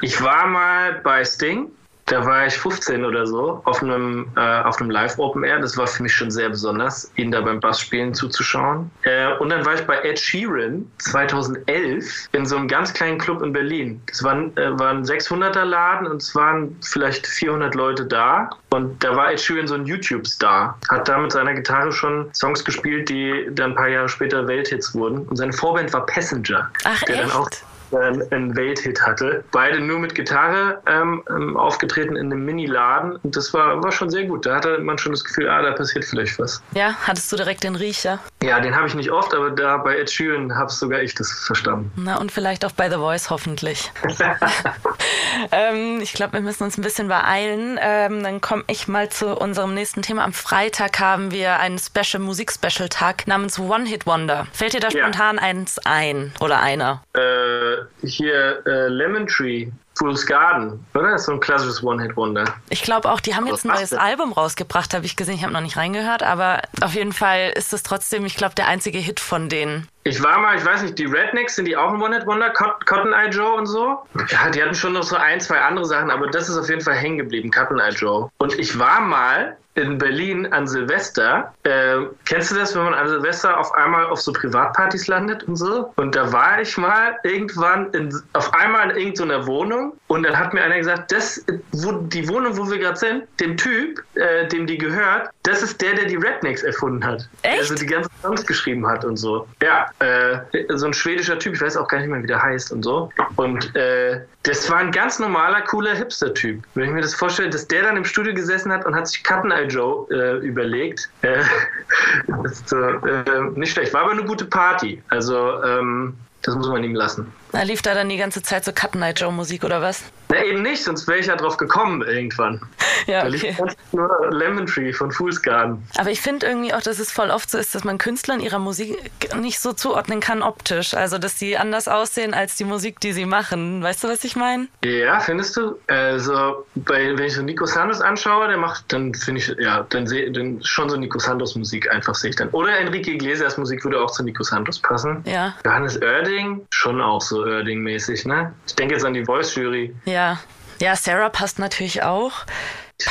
Ich 0.00 0.22
war 0.22 0.46
mal 0.46 1.00
bei 1.02 1.24
Sting 1.24 1.70
da 2.06 2.24
war 2.26 2.46
ich 2.46 2.54
15 2.54 3.04
oder 3.04 3.26
so 3.26 3.62
auf 3.64 3.82
einem, 3.82 4.26
äh, 4.36 4.40
auf 4.40 4.80
einem 4.80 4.90
Live 4.90 5.18
Open 5.18 5.44
Air. 5.44 5.60
Das 5.60 5.76
war 5.76 5.86
für 5.86 6.02
mich 6.02 6.14
schon 6.14 6.30
sehr 6.30 6.48
besonders, 6.48 7.10
ihn 7.16 7.30
da 7.30 7.40
beim 7.40 7.60
Bassspielen 7.60 8.12
zuzuschauen. 8.12 8.90
Äh, 9.04 9.32
und 9.38 9.50
dann 9.50 9.64
war 9.64 9.74
ich 9.74 9.82
bei 9.82 9.98
Ed 10.02 10.18
Sheeran 10.18 10.90
2011 10.98 12.28
in 12.32 12.44
so 12.44 12.56
einem 12.56 12.68
ganz 12.68 12.92
kleinen 12.92 13.18
Club 13.18 13.42
in 13.42 13.52
Berlin. 13.52 14.02
Das 14.06 14.22
war, 14.22 14.36
äh, 14.36 14.78
war 14.78 14.90
ein 14.90 15.04
600er 15.04 15.64
Laden 15.64 16.06
und 16.06 16.20
es 16.22 16.34
waren 16.34 16.76
vielleicht 16.82 17.26
400 17.26 17.74
Leute 17.74 18.04
da. 18.04 18.50
Und 18.70 19.02
da 19.02 19.16
war 19.16 19.32
Ed 19.32 19.40
Sheeran 19.40 19.66
so 19.66 19.74
ein 19.74 19.86
YouTube-Star. 19.86 20.78
Hat 20.90 21.08
da 21.08 21.18
mit 21.18 21.32
seiner 21.32 21.54
Gitarre 21.54 21.92
schon 21.92 22.28
Songs 22.34 22.64
gespielt, 22.64 23.08
die 23.08 23.46
dann 23.52 23.70
ein 23.70 23.76
paar 23.76 23.88
Jahre 23.88 24.08
später 24.08 24.46
Welthits 24.46 24.94
wurden. 24.94 25.26
Und 25.28 25.36
seine 25.36 25.52
Vorband 25.52 25.92
war 25.92 26.04
Passenger. 26.06 26.70
Ach, 26.84 27.02
der 27.02 27.14
echt? 27.14 27.24
dann 27.24 27.32
auch 27.32 27.48
einen 27.94 28.56
Welthit 28.56 29.02
hatte. 29.02 29.44
Beide 29.52 29.80
nur 29.80 29.98
mit 29.98 30.14
Gitarre 30.14 30.80
ähm, 30.86 31.22
ähm, 31.28 31.56
aufgetreten 31.56 32.16
in 32.16 32.32
einem 32.32 32.44
Mini-Laden. 32.44 33.16
Und 33.16 33.36
das 33.36 33.52
war, 33.54 33.82
war 33.82 33.92
schon 33.92 34.10
sehr 34.10 34.24
gut. 34.24 34.46
Da 34.46 34.56
hatte 34.56 34.78
man 34.78 34.98
schon 34.98 35.12
das 35.12 35.24
Gefühl, 35.24 35.48
ah, 35.48 35.62
da 35.62 35.72
passiert 35.72 36.04
vielleicht 36.04 36.38
was. 36.38 36.62
Ja, 36.74 36.94
hattest 37.06 37.30
du 37.32 37.36
direkt 37.36 37.64
den 37.64 37.76
Riecher? 37.76 38.18
Ja, 38.42 38.60
den 38.60 38.74
habe 38.74 38.86
ich 38.86 38.94
nicht 38.94 39.10
oft, 39.10 39.34
aber 39.34 39.50
da 39.50 39.76
bei 39.76 39.98
Ed 39.98 40.10
Sheeran 40.10 40.54
habe 40.54 40.70
sogar 40.70 41.00
ich 41.00 41.14
das 41.14 41.30
verstanden. 41.30 41.90
Na, 41.96 42.18
und 42.18 42.32
vielleicht 42.32 42.64
auch 42.64 42.72
bei 42.72 42.90
The 42.90 42.96
Voice 42.96 43.30
hoffentlich. 43.30 43.92
ähm, 45.52 46.00
ich 46.00 46.12
glaube, 46.12 46.34
wir 46.34 46.40
müssen 46.40 46.64
uns 46.64 46.78
ein 46.78 46.82
bisschen 46.82 47.08
beeilen. 47.08 47.78
Ähm, 47.80 48.22
dann 48.22 48.40
komme 48.40 48.64
ich 48.66 48.88
mal 48.88 49.08
zu 49.08 49.36
unserem 49.36 49.74
nächsten 49.74 50.02
Thema. 50.02 50.24
Am 50.24 50.32
Freitag 50.32 50.98
haben 51.00 51.30
wir 51.30 51.58
einen 51.58 51.78
Special 51.78 52.22
Musik-Special-Tag 52.22 53.26
namens 53.26 53.58
One 53.58 53.86
Hit 53.86 54.06
Wonder. 54.06 54.46
Fällt 54.52 54.74
dir 54.74 54.80
da 54.80 54.90
spontan 54.90 55.36
ja. 55.36 55.42
eins 55.42 55.78
ein 55.84 56.32
oder 56.40 56.60
einer? 56.60 57.02
Äh, 57.14 57.81
hier 58.02 58.62
äh, 58.66 58.88
Lemon 58.88 59.26
Tree, 59.26 59.68
Fool's 60.02 60.26
Garden, 60.26 60.84
oder? 60.94 61.12
Das 61.12 61.20
ist 61.20 61.26
so 61.26 61.32
ein 61.32 61.38
klassisches 61.38 61.80
One-Hit-Wonder. 61.80 62.44
Ich 62.70 62.82
glaube 62.82 63.08
auch, 63.08 63.20
die 63.20 63.36
haben 63.36 63.46
jetzt 63.46 63.64
ein 63.64 63.68
neues 63.68 63.92
Album 63.92 64.32
rausgebracht, 64.32 64.94
habe 64.94 65.06
ich 65.06 65.14
gesehen. 65.14 65.36
Ich 65.36 65.44
habe 65.44 65.52
noch 65.52 65.60
nicht 65.60 65.76
reingehört, 65.76 66.24
aber 66.24 66.62
auf 66.80 66.94
jeden 66.94 67.12
Fall 67.12 67.52
ist 67.54 67.72
es 67.72 67.84
trotzdem, 67.84 68.26
ich 68.26 68.34
glaube, 68.34 68.56
der 68.56 68.66
einzige 68.66 68.98
Hit 68.98 69.20
von 69.20 69.48
denen. 69.48 69.86
Ich 70.02 70.20
war 70.20 70.40
mal, 70.40 70.56
ich 70.56 70.66
weiß 70.66 70.82
nicht, 70.82 70.98
die 70.98 71.04
Rednecks, 71.04 71.54
sind 71.54 71.66
die 71.66 71.76
auch 71.76 71.92
ein 71.92 72.02
One-Hit-Wonder? 72.02 72.50
Cotton 72.50 73.12
Eye 73.12 73.28
Joe 73.30 73.52
und 73.52 73.66
so? 73.66 73.98
Ja, 74.28 74.50
die 74.50 74.60
hatten 74.60 74.74
schon 74.74 74.94
noch 74.94 75.04
so 75.04 75.14
ein, 75.14 75.40
zwei 75.40 75.60
andere 75.60 75.84
Sachen, 75.84 76.10
aber 76.10 76.26
das 76.26 76.48
ist 76.48 76.58
auf 76.58 76.68
jeden 76.68 76.80
Fall 76.80 76.94
hängen 76.94 77.18
geblieben, 77.18 77.52
Cotton 77.52 77.78
Eye 77.78 77.90
Joe. 77.90 78.28
Und 78.38 78.58
ich 78.58 78.76
war 78.76 79.00
mal 79.00 79.56
in 79.74 79.98
Berlin 79.98 80.52
an 80.52 80.66
Silvester. 80.66 81.52
Äh, 81.62 81.96
kennst 82.24 82.50
du 82.50 82.56
das, 82.56 82.74
wenn 82.74 82.84
man 82.84 82.94
an 82.94 83.08
Silvester 83.08 83.58
auf 83.58 83.72
einmal 83.74 84.06
auf 84.06 84.20
so 84.20 84.32
Privatpartys 84.32 85.06
landet 85.06 85.44
und 85.44 85.56
so? 85.56 85.92
Und 85.96 86.14
da 86.14 86.30
war 86.32 86.60
ich 86.60 86.76
mal 86.76 87.16
irgendwann 87.24 87.90
in, 87.92 88.14
auf 88.34 88.52
einmal 88.54 88.90
in 88.90 88.96
irgendeiner 88.96 89.46
Wohnung 89.46 89.91
und 90.08 90.24
dann 90.24 90.38
hat 90.38 90.52
mir 90.52 90.62
einer 90.62 90.76
gesagt, 90.76 91.10
das, 91.10 91.44
wo, 91.72 91.92
die 91.92 92.28
Wohnung, 92.28 92.56
wo 92.56 92.70
wir 92.70 92.78
gerade 92.78 92.98
sind, 92.98 93.24
dem 93.40 93.56
Typ, 93.56 94.02
äh, 94.14 94.46
dem 94.48 94.66
die 94.66 94.76
gehört, 94.76 95.30
das 95.42 95.62
ist 95.62 95.80
der, 95.80 95.94
der 95.94 96.04
die 96.04 96.16
Rednecks 96.16 96.62
erfunden 96.62 97.04
hat. 97.04 97.28
Echt? 97.42 97.60
Also 97.60 97.74
die 97.74 97.86
ganzen 97.86 98.10
Songs 98.20 98.46
geschrieben 98.46 98.86
hat 98.86 99.04
und 99.04 99.16
so. 99.16 99.46
Ja, 99.62 99.86
äh, 100.00 100.38
so 100.74 100.86
ein 100.86 100.92
schwedischer 100.92 101.38
Typ, 101.38 101.54
ich 101.54 101.62
weiß 101.62 101.76
auch 101.76 101.88
gar 101.88 101.98
nicht 101.98 102.10
mehr, 102.10 102.22
wie 102.22 102.26
der 102.26 102.42
heißt 102.42 102.72
und 102.72 102.82
so. 102.82 103.10
Und 103.36 103.74
äh, 103.74 104.20
das 104.42 104.68
war 104.70 104.78
ein 104.78 104.92
ganz 104.92 105.18
normaler, 105.18 105.62
cooler 105.62 105.94
Hipster-Typ. 105.94 106.62
Wenn 106.74 106.84
ich 106.84 106.90
mir 106.90 107.00
das 107.00 107.14
vorstelle, 107.14 107.48
dass 107.48 107.66
der 107.68 107.82
dann 107.82 107.96
im 107.96 108.04
Studio 108.04 108.34
gesessen 108.34 108.72
hat 108.72 108.84
und 108.84 108.94
hat 108.94 109.08
sich 109.08 109.22
Cutten 109.24 109.50
Eye 109.50 109.66
Joe 109.66 110.06
äh, 110.10 110.46
überlegt. 110.46 111.08
Äh, 111.22 111.38
ist, 112.44 112.72
äh, 112.72 113.40
nicht 113.54 113.72
schlecht. 113.72 113.94
War 113.94 114.02
aber 114.02 114.12
eine 114.12 114.24
gute 114.24 114.44
Party. 114.44 115.02
Also 115.08 115.62
ähm, 115.62 116.14
das 116.42 116.56
muss 116.56 116.68
man 116.68 116.82
ihm 116.84 116.94
lassen. 116.94 117.32
Na, 117.52 117.62
lief 117.62 117.82
da 117.82 117.94
dann 117.94 118.08
die 118.08 118.16
ganze 118.16 118.42
Zeit 118.42 118.64
so 118.64 118.72
Cut 118.72 118.94
Night 118.94 119.20
Joe 119.20 119.32
Musik 119.32 119.64
oder 119.64 119.82
was? 119.82 120.02
Na, 120.30 120.42
eben 120.42 120.62
nicht, 120.62 120.82
sonst 120.82 121.06
wäre 121.06 121.18
ich 121.18 121.26
ja 121.26 121.36
drauf 121.36 121.56
gekommen 121.56 122.02
irgendwann. 122.02 122.60
Ja, 123.06 123.26
okay. 123.26 123.56
Da 123.58 123.64
lief 123.64 123.76
nur 123.90 124.30
Lemon 124.30 124.64
Tree 124.66 124.92
von 124.92 125.10
Fool's 125.10 125.42
Garden. 125.42 125.82
Aber 125.96 126.10
ich 126.10 126.20
finde 126.20 126.46
irgendwie 126.46 126.72
auch, 126.72 126.82
dass 126.82 127.00
es 127.00 127.10
voll 127.10 127.30
oft 127.30 127.50
so 127.50 127.58
ist, 127.58 127.74
dass 127.74 127.82
man 127.82 127.98
Künstlern 127.98 128.38
ihrer 128.38 128.60
Musik 128.60 128.96
nicht 129.40 129.58
so 129.58 129.72
zuordnen 129.72 130.20
kann 130.20 130.40
optisch. 130.40 130.94
Also, 130.94 131.18
dass 131.18 131.36
sie 131.36 131.56
anders 131.56 131.88
aussehen 131.88 132.32
als 132.32 132.54
die 132.54 132.64
Musik, 132.64 133.00
die 133.00 133.12
sie 133.12 133.26
machen. 133.26 133.82
Weißt 133.82 134.04
du, 134.04 134.08
was 134.08 134.22
ich 134.22 134.36
meine? 134.36 134.68
Ja, 134.84 135.18
findest 135.18 135.56
du? 135.56 135.80
Also, 135.88 136.64
bei, 136.76 137.16
wenn 137.18 137.24
ich 137.24 137.34
so 137.34 137.42
Nico 137.42 137.66
Santos 137.66 138.00
anschaue, 138.00 138.46
der 138.46 138.56
macht, 138.56 138.92
dann 138.92 139.12
finde 139.14 139.40
ich, 139.40 139.52
ja, 139.58 139.84
dann 139.88 140.06
sehe 140.06 140.30
dann 140.30 140.62
schon 140.62 140.88
so 140.88 140.96
Nico 140.96 141.18
Santos 141.18 141.56
Musik 141.56 141.90
einfach 141.90 142.14
sehe 142.14 142.30
ich 142.30 142.36
dann. 142.36 142.50
Oder 142.50 142.78
Enrique 142.78 143.08
Iglesias 143.08 143.58
Musik 143.58 143.82
würde 143.82 144.00
auch 144.00 144.12
zu 144.12 144.22
Nico 144.22 144.44
Santos 144.44 144.78
passen. 144.78 145.24
Ja. 145.24 145.54
Johannes 145.64 146.00
Oerding, 146.00 146.64
schon 146.70 147.00
auch 147.00 147.20
so 147.20 147.41
Oerding-mäßig, 147.44 148.26
ne? 148.26 148.52
Ich 148.66 148.74
denke 148.74 148.94
jetzt 148.94 149.04
an 149.04 149.14
die 149.14 149.24
Voice-Jury. 149.24 149.94
Ja. 150.04 150.38
Ja, 150.80 150.96
Sarah 150.96 151.28
passt 151.28 151.58
natürlich 151.58 152.02
auch. 152.02 152.44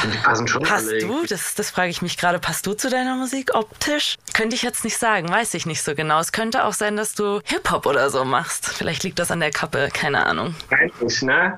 Die 0.03 0.17
passen 0.17 0.47
schon 0.47 0.63
Passt 0.63 0.91
du? 1.01 1.25
Das, 1.27 1.55
das 1.55 1.69
frage 1.69 1.89
ich 1.89 2.01
mich 2.01 2.17
gerade. 2.17 2.39
Passt 2.39 2.65
du 2.65 2.73
zu 2.73 2.89
deiner 2.89 3.15
Musik 3.15 3.53
optisch? 3.53 4.17
Könnte 4.33 4.55
ich 4.55 4.61
jetzt 4.61 4.83
nicht 4.83 4.97
sagen, 4.97 5.29
weiß 5.29 5.53
ich 5.53 5.65
nicht 5.65 5.81
so 5.81 5.95
genau. 5.95 6.19
Es 6.19 6.31
könnte 6.31 6.65
auch 6.65 6.73
sein, 6.73 6.95
dass 6.95 7.13
du 7.13 7.39
Hip-Hop 7.45 7.85
oder 7.85 8.09
so 8.09 8.23
machst. 8.23 8.67
Vielleicht 8.67 9.03
liegt 9.03 9.19
das 9.19 9.31
an 9.31 9.39
der 9.39 9.51
Kappe, 9.51 9.89
keine 9.93 10.25
Ahnung. 10.25 10.55
Eigentlich, 10.69 11.21
ne? 11.21 11.57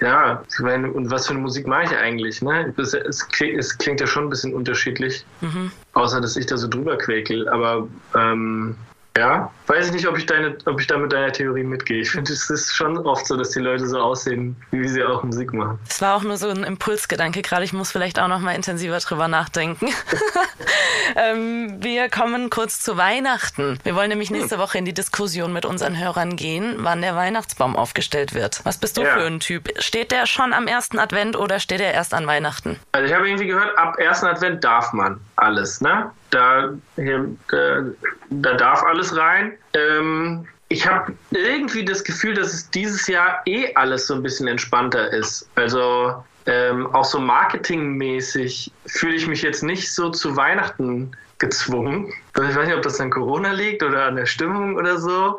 Ja, 0.00 0.42
meine, 0.60 0.90
und 0.90 1.10
was 1.10 1.26
für 1.26 1.34
eine 1.34 1.42
Musik 1.42 1.66
mache 1.66 1.84
ich 1.84 1.96
eigentlich, 1.96 2.40
ne? 2.40 2.72
Es, 2.78 2.94
es, 2.94 3.28
klingt, 3.28 3.58
es 3.58 3.76
klingt, 3.76 4.00
ja 4.00 4.06
schon 4.06 4.24
ein 4.24 4.30
bisschen 4.30 4.54
unterschiedlich. 4.54 5.24
Mhm. 5.40 5.70
Außer, 5.92 6.20
dass 6.20 6.36
ich 6.36 6.46
da 6.46 6.56
so 6.56 6.68
drüber 6.68 6.96
quäkel. 6.96 7.48
Aber 7.48 7.86
ähm, 8.16 8.76
Ja, 9.16 9.50
weiß 9.66 9.88
ich 9.88 9.92
nicht, 9.92 10.08
ob 10.08 10.16
ich, 10.16 10.24
deine, 10.24 10.56
ob 10.64 10.80
ich 10.80 10.86
da 10.86 10.96
mit 10.96 11.12
deiner 11.12 11.32
Theorie 11.32 11.64
mitgehe. 11.64 12.00
Ich 12.00 12.10
finde, 12.10 12.32
es 12.32 12.48
ist 12.48 12.74
schon 12.74 12.96
oft 12.98 13.26
so, 13.26 13.36
dass 13.36 13.50
die 13.50 13.60
Leute 13.60 13.86
so 13.86 13.98
aussehen, 13.98 14.56
wie 14.70 14.88
sie 14.88 15.04
auch 15.04 15.22
Musik 15.22 15.52
machen. 15.52 15.78
Das 15.86 16.00
war 16.00 16.16
auch 16.16 16.22
nur 16.22 16.38
so 16.38 16.48
ein 16.48 16.64
Impulsgedanke 16.64 17.42
gerade. 17.42 17.64
Ich 17.64 17.74
muss 17.74 17.92
vielleicht 17.92 18.18
auch 18.18 18.28
noch 18.28 18.40
mal 18.40 18.54
intensiver 18.54 18.98
drüber 18.98 19.28
nachdenken. 19.28 19.88
ähm, 21.16 21.76
wir 21.80 22.08
kommen 22.08 22.48
kurz 22.48 22.80
zu 22.80 22.96
Weihnachten. 22.96 23.78
Wir 23.82 23.94
wollen 23.94 24.08
nämlich 24.08 24.30
nächste 24.30 24.58
Woche 24.58 24.78
in 24.78 24.86
die 24.86 24.94
Diskussion 24.94 25.52
mit 25.52 25.66
unseren 25.66 25.98
Hörern 25.98 26.36
gehen, 26.36 26.76
wann 26.78 27.02
der 27.02 27.14
Weihnachtsbaum 27.14 27.76
aufgestellt 27.76 28.32
wird. 28.32 28.60
Was 28.64 28.78
bist 28.78 28.96
du 28.96 29.02
ja. 29.02 29.12
für 29.14 29.26
ein 29.26 29.40
Typ? 29.40 29.68
Steht 29.78 30.10
der 30.10 30.26
schon 30.26 30.54
am 30.54 30.66
ersten 30.66 30.98
Advent 30.98 31.36
oder 31.36 31.60
steht 31.60 31.80
der 31.80 31.92
erst 31.92 32.14
an 32.14 32.26
Weihnachten? 32.26 32.78
Also 32.92 33.06
ich 33.06 33.14
habe 33.14 33.28
irgendwie 33.28 33.46
gehört, 33.46 33.76
ab 33.76 33.98
ersten 33.98 34.26
Advent 34.26 34.64
darf 34.64 34.94
man 34.94 35.20
alles, 35.36 35.82
ne? 35.82 36.10
Da, 36.32 36.70
da, 36.96 37.84
da 38.30 38.54
darf 38.54 38.82
alles 38.82 39.16
rein. 39.16 39.52
Ähm, 39.74 40.46
ich 40.68 40.86
habe 40.86 41.12
irgendwie 41.30 41.84
das 41.84 42.02
Gefühl, 42.02 42.34
dass 42.34 42.52
es 42.54 42.70
dieses 42.70 43.06
Jahr 43.06 43.42
eh 43.44 43.74
alles 43.74 44.06
so 44.06 44.14
ein 44.14 44.22
bisschen 44.22 44.48
entspannter 44.48 45.12
ist. 45.12 45.48
Also 45.54 46.14
ähm, 46.46 46.86
auch 46.94 47.04
so 47.04 47.20
marketingmäßig 47.20 48.72
fühle 48.86 49.14
ich 49.14 49.26
mich 49.26 49.42
jetzt 49.42 49.62
nicht 49.62 49.92
so 49.92 50.08
zu 50.10 50.34
Weihnachten 50.34 51.12
gezwungen. 51.38 52.12
Ich 52.34 52.40
weiß 52.40 52.66
nicht, 52.66 52.74
ob 52.74 52.82
das 52.82 53.00
an 53.00 53.10
Corona 53.10 53.52
liegt 53.52 53.82
oder 53.82 54.06
an 54.06 54.16
der 54.16 54.26
Stimmung 54.26 54.76
oder 54.76 54.96
so. 54.96 55.38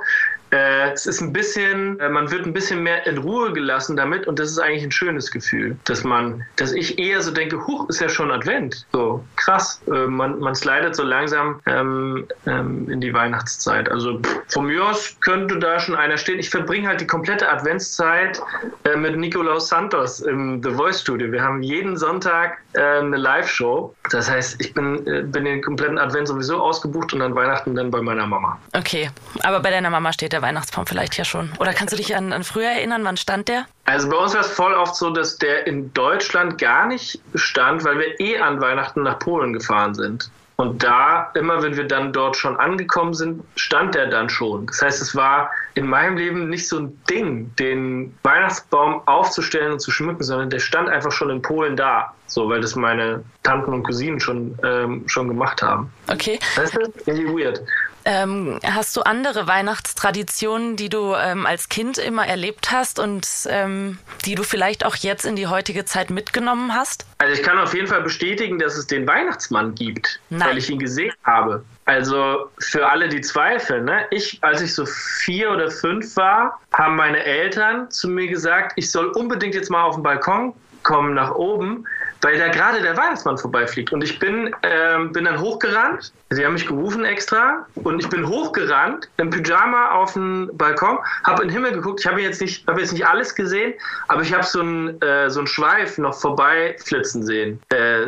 Äh, 0.53 0.91
es 0.91 1.07
ist 1.07 1.19
ein 1.19 1.33
bisschen, 1.33 1.99
äh, 1.99 2.09
man 2.09 2.29
wird 2.29 2.45
ein 2.45 2.53
bisschen 2.53 2.83
mehr 2.83 3.07
in 3.07 3.17
Ruhe 3.17 3.51
gelassen 3.53 3.97
damit 3.97 4.27
und 4.27 4.37
das 4.37 4.51
ist 4.51 4.59
eigentlich 4.59 4.83
ein 4.83 4.91
schönes 4.91 5.31
Gefühl, 5.31 5.75
dass 5.85 6.03
man, 6.03 6.45
dass 6.57 6.73
ich 6.73 6.99
eher 6.99 7.21
so 7.21 7.31
denke, 7.31 7.65
huch, 7.65 7.89
ist 7.89 8.01
ja 8.01 8.07
schon 8.07 8.29
Advent. 8.29 8.85
So, 8.93 9.25
krass. 9.35 9.81
Äh, 9.87 10.05
man, 10.05 10.39
man 10.39 10.53
slidet 10.53 10.95
so 10.95 11.01
langsam 11.01 11.59
ähm, 11.65 12.27
ähm, 12.45 12.87
in 12.87 13.01
die 13.01 13.11
Weihnachtszeit. 13.11 13.89
Also 13.89 14.19
pff, 14.19 14.41
von 14.49 14.67
mir 14.67 14.85
aus 14.85 15.17
könnte 15.21 15.57
da 15.57 15.79
schon 15.79 15.95
einer 15.95 16.17
stehen. 16.17 16.37
Ich 16.37 16.51
verbringe 16.51 16.87
halt 16.87 17.01
die 17.01 17.07
komplette 17.07 17.49
Adventszeit 17.49 18.39
äh, 18.83 18.95
mit 18.95 19.17
Nikolaus 19.17 19.69
Santos 19.69 20.19
im 20.19 20.61
The 20.61 20.69
Voice 20.69 21.01
Studio. 21.01 21.31
Wir 21.31 21.41
haben 21.41 21.63
jeden 21.63 21.97
Sonntag 21.97 22.59
äh, 22.73 22.99
eine 22.99 23.17
Live-Show. 23.17 23.95
Das 24.11 24.29
heißt, 24.29 24.61
ich 24.61 24.71
bin, 24.75 25.07
äh, 25.07 25.23
bin 25.23 25.45
den 25.45 25.63
kompletten 25.63 25.97
Advent 25.97 26.27
sowieso 26.27 26.61
ausgebucht 26.61 27.11
und 27.13 27.23
an 27.23 27.33
Weihnachten 27.33 27.73
dann 27.73 27.89
bei 27.89 28.01
meiner 28.01 28.27
Mama. 28.27 28.59
Okay, 28.73 29.09
aber 29.41 29.59
bei 29.59 29.71
deiner 29.71 29.89
Mama 29.89 30.13
steht 30.13 30.33
der 30.33 30.42
Weihnachtsbaum 30.43 30.85
vielleicht 30.85 31.17
ja 31.17 31.25
schon. 31.25 31.51
Oder 31.59 31.73
kannst 31.73 31.93
du 31.93 31.97
dich 31.97 32.15
an, 32.15 32.31
an 32.31 32.43
früher 32.43 32.69
erinnern? 32.69 33.03
Wann 33.03 33.17
stand 33.17 33.47
der? 33.47 33.65
Also 33.85 34.09
bei 34.09 34.17
uns 34.17 34.35
war 34.35 34.41
es 34.41 34.51
voll 34.51 34.73
oft 34.75 34.95
so, 34.95 35.09
dass 35.09 35.37
der 35.37 35.65
in 35.65 35.91
Deutschland 35.93 36.59
gar 36.59 36.85
nicht 36.85 37.19
stand, 37.33 37.83
weil 37.83 37.97
wir 37.97 38.19
eh 38.19 38.37
an 38.37 38.61
Weihnachten 38.61 39.01
nach 39.01 39.17
Polen 39.17 39.53
gefahren 39.53 39.95
sind. 39.95 40.29
Und 40.55 40.83
da, 40.83 41.31
immer 41.33 41.63
wenn 41.63 41.75
wir 41.75 41.87
dann 41.87 42.13
dort 42.13 42.37
schon 42.37 42.55
angekommen 42.57 43.13
sind, 43.13 43.43
stand 43.55 43.95
der 43.95 44.07
dann 44.07 44.29
schon. 44.29 44.67
Das 44.67 44.81
heißt, 44.81 45.01
es 45.01 45.15
war 45.15 45.51
in 45.73 45.87
meinem 45.87 46.15
Leben 46.15 46.47
nicht 46.47 46.67
so 46.67 46.79
ein 46.79 47.01
Ding, 47.09 47.53
den 47.55 48.15
Weihnachtsbaum 48.21 49.01
aufzustellen 49.07 49.73
und 49.73 49.79
zu 49.79 49.89
schmücken, 49.89 50.23
sondern 50.23 50.51
der 50.51 50.59
stand 50.59 50.89
einfach 50.89 51.11
schon 51.11 51.31
in 51.31 51.41
Polen 51.41 51.75
da. 51.75 52.13
So, 52.27 52.49
weil 52.49 52.61
das 52.61 52.75
meine 52.75 53.23
Tanten 53.41 53.73
und 53.73 53.83
Cousinen 53.83 54.19
schon, 54.19 54.57
ähm, 54.63 55.03
schon 55.07 55.27
gemacht 55.27 55.61
haben. 55.61 55.91
Okay. 56.07 56.39
Weißt 56.55 56.75
du? 56.75 56.81
Irgendwie 57.05 57.43
weird. 57.43 57.61
Ähm, 58.05 58.59
hast 58.63 58.95
du 58.95 59.01
andere 59.01 59.47
Weihnachtstraditionen, 59.47 60.75
die 60.75 60.89
du 60.89 61.13
ähm, 61.15 61.45
als 61.45 61.69
Kind 61.69 61.97
immer 61.97 62.27
erlebt 62.27 62.71
hast 62.71 62.99
und 62.99 63.27
ähm, 63.47 63.97
die 64.25 64.35
du 64.35 64.43
vielleicht 64.43 64.85
auch 64.85 64.95
jetzt 64.95 65.25
in 65.25 65.35
die 65.35 65.47
heutige 65.47 65.85
Zeit 65.85 66.09
mitgenommen 66.09 66.73
hast? 66.73 67.05
Also 67.19 67.33
ich 67.33 67.43
kann 67.43 67.57
auf 67.57 67.73
jeden 67.73 67.87
Fall 67.87 68.01
bestätigen, 68.01 68.59
dass 68.59 68.77
es 68.77 68.87
den 68.87 69.07
Weihnachtsmann 69.07 69.75
gibt, 69.75 70.19
Nein. 70.29 70.49
weil 70.49 70.57
ich 70.57 70.69
ihn 70.69 70.79
gesehen 70.79 71.13
habe. 71.23 71.63
Also 71.85 72.49
für 72.59 72.87
alle, 72.89 73.09
die 73.09 73.21
zweifeln, 73.21 73.85
ne? 73.85 74.05
ich, 74.11 74.39
als 74.41 74.61
ich 74.61 74.73
so 74.73 74.85
vier 74.85 75.51
oder 75.51 75.69
fünf 75.69 76.15
war, 76.15 76.59
haben 76.73 76.95
meine 76.95 77.23
Eltern 77.23 77.91
zu 77.91 78.07
mir 78.07 78.27
gesagt, 78.27 78.73
ich 78.75 78.89
soll 78.91 79.07
unbedingt 79.07 79.55
jetzt 79.55 79.69
mal 79.69 79.83
auf 79.83 79.95
den 79.95 80.03
Balkon 80.03 80.53
kommen 80.83 81.13
nach 81.13 81.33
oben, 81.33 81.85
weil 82.23 82.39
da 82.39 82.47
gerade 82.47 82.81
der 82.81 82.95
Weihnachtsmann 82.95 83.37
vorbeifliegt. 83.37 83.91
Und 83.91 84.01
ich 84.01 84.17
bin, 84.17 84.55
ähm, 84.63 85.11
bin 85.11 85.25
dann 85.25 85.39
hochgerannt. 85.39 86.13
Sie 86.29 86.45
haben 86.45 86.53
mich 86.53 86.65
gerufen 86.65 87.03
extra. 87.03 87.65
Und 87.75 87.99
ich 87.99 88.09
bin 88.09 88.25
hochgerannt 88.27 89.09
im 89.17 89.29
Pyjama 89.29 89.91
auf 89.91 90.13
den 90.13 90.49
Balkon, 90.53 90.97
habe 91.25 91.43
in 91.43 91.49
den 91.49 91.53
Himmel 91.53 91.73
geguckt. 91.73 91.99
Ich 91.99 92.07
habe 92.07 92.21
jetzt, 92.21 92.41
nicht, 92.41 92.65
hab 92.65 92.79
jetzt 92.79 92.93
nicht 92.93 93.05
alles 93.05 93.35
gesehen, 93.35 93.73
aber 94.07 94.21
ich 94.21 94.33
habe 94.33 94.43
so 94.43 94.61
einen 94.61 95.01
äh, 95.01 95.29
so 95.29 95.45
Schweif 95.45 95.97
noch 95.97 96.13
vorbeiflitzen 96.13 97.25
sehen. 97.25 97.61
Äh, 97.69 98.05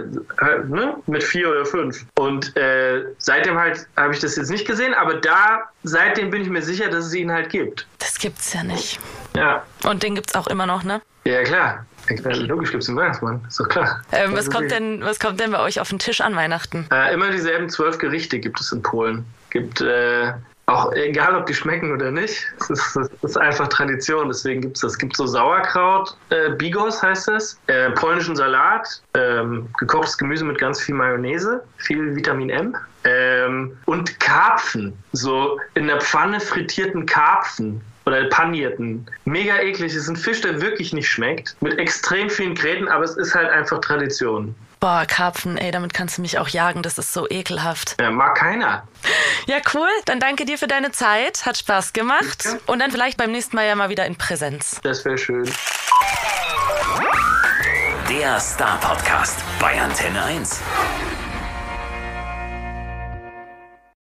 ne? 0.68 0.96
Mit 1.08 1.24
vier 1.24 1.52
oder 1.52 1.66
fünf. 1.66 2.06
Und 2.18 2.56
äh, 2.56 3.04
seitdem 3.18 3.60
halt 3.60 3.86
habe 3.98 4.14
ich 4.14 4.20
das 4.22 4.38
jetzt 4.38 4.50
nicht 4.50 4.66
gesehen, 4.66 4.94
aber 4.94 5.16
da, 5.16 5.70
seitdem 5.84 6.30
bin 6.30 6.42
ich 6.42 6.50
mir 6.50 6.62
sicher, 6.62 6.90
dass 6.90 7.06
es 7.06 7.14
ihn 7.14 7.32
halt 7.32 7.50
gibt. 7.50 7.86
Das 8.00 8.18
gibt's 8.18 8.54
ja 8.54 8.64
nicht. 8.64 9.00
Ja. 9.36 9.64
Und 9.84 10.04
den 10.04 10.16
gibt's 10.16 10.36
auch 10.36 10.48
immer 10.48 10.66
noch, 10.66 10.84
ne? 10.84 11.02
Ja, 11.26 11.44
klar. 11.44 11.86
Logisch 12.48 12.72
gibt 12.72 12.84
es 12.84 12.88
den 12.88 12.96
Weihnachtsmann, 12.96 13.42
ist 13.48 13.60
doch 13.60 13.68
klar. 13.68 14.02
Ähm, 14.12 14.34
was, 14.34 14.50
kommt 14.50 14.72
denn, 14.72 15.02
was 15.02 15.20
kommt 15.20 15.40
denn 15.40 15.52
bei 15.52 15.60
euch 15.60 15.80
auf 15.80 15.90
den 15.90 16.00
Tisch 16.00 16.22
an 16.22 16.36
Weihnachten? 16.36 16.88
Äh, 16.92 17.14
immer 17.14 17.30
dieselben 17.30 17.70
zwölf 17.70 17.98
Gerichte 17.98 18.40
gibt 18.40 18.60
es 18.60 18.72
in 18.72 18.82
Polen. 18.82 19.26
Gibt 19.50 19.82
äh, 19.82 20.34
auch 20.68 20.92
egal, 20.94 21.36
ob 21.36 21.46
die 21.46 21.54
schmecken 21.54 21.92
oder 21.92 22.12
nicht. 22.12 22.46
Es 22.60 22.70
ist, 22.70 23.00
ist, 23.22 23.38
einfach 23.38 23.68
Tradition, 23.68 24.28
deswegen 24.28 24.62
gibt 24.62 24.78
es 24.78 24.82
das. 24.82 24.94
Es 24.94 24.98
gibt 24.98 25.16
so 25.16 25.28
Sauerkraut, 25.28 26.18
äh, 26.30 26.50
Bigos 26.52 27.02
heißt 27.04 27.30
es, 27.30 27.60
äh, 27.68 27.92
polnischen 27.92 28.36
Salat, 28.36 29.02
ähm, 29.14 29.68
gekochtes 29.78 30.18
Gemüse 30.18 30.44
mit 30.44 30.58
ganz 30.58 30.82
viel 30.82 30.96
Mayonnaise, 30.96 31.64
viel 31.78 32.16
Vitamin 32.16 32.50
M. 32.50 32.76
Ähm, 33.04 33.78
und 33.86 34.20
Karpfen, 34.20 34.94
so 35.12 35.60
in 35.76 35.88
der 35.88 36.02
Pfanne 36.02 36.40
frittierten 36.40 37.06
Karpfen 37.06 37.82
oder 38.06 38.26
panierten. 38.26 39.06
Mega 39.26 39.58
eklig. 39.58 39.92
Es 39.92 40.04
ist 40.04 40.10
ein 40.10 40.16
Fisch, 40.16 40.42
der 40.42 40.62
wirklich 40.62 40.94
nicht 40.94 41.08
schmeckt. 41.08 41.56
Mit 41.62 41.78
extrem 41.78 42.30
vielen 42.30 42.56
Gräten, 42.56 42.88
aber 42.88 43.04
es 43.04 43.18
ist 43.18 43.36
halt 43.36 43.50
einfach 43.50 43.80
Tradition. 43.82 44.56
Boah, 44.80 45.06
Karpfen, 45.08 45.58
ey, 45.58 45.72
damit 45.72 45.94
kannst 45.94 46.18
du 46.18 46.22
mich 46.22 46.38
auch 46.38 46.48
jagen. 46.48 46.84
Das 46.84 46.98
ist 46.98 47.12
so 47.12 47.28
ekelhaft. 47.30 47.96
Ja, 48.00 48.12
mag 48.12 48.36
keiner. 48.36 48.88
Ja, 49.48 49.58
cool. 49.74 49.88
Dann 50.06 50.20
danke 50.20 50.46
dir 50.46 50.58
für 50.58 50.68
deine 50.68 50.92
Zeit. 50.92 51.46
Hat 51.46 51.58
Spaß 51.58 51.94
gemacht. 51.94 52.46
Ja. 52.46 52.58
Und 52.68 52.80
dann 52.80 52.92
vielleicht 52.92 53.18
beim 53.18 53.32
nächsten 53.32 53.56
Mal 53.56 53.66
ja 53.66 53.76
mal 53.76 53.90
wieder 53.90 54.06
in 54.06 54.16
Präsenz. 54.16 54.80
Das 54.84 55.04
wäre 55.06 55.18
schön. 55.18 55.50
Der 58.10 58.40
Star 58.40 58.80
Podcast 58.80 59.40
bei 59.60 59.82
Antenne 59.82 60.24
1. 60.24 60.62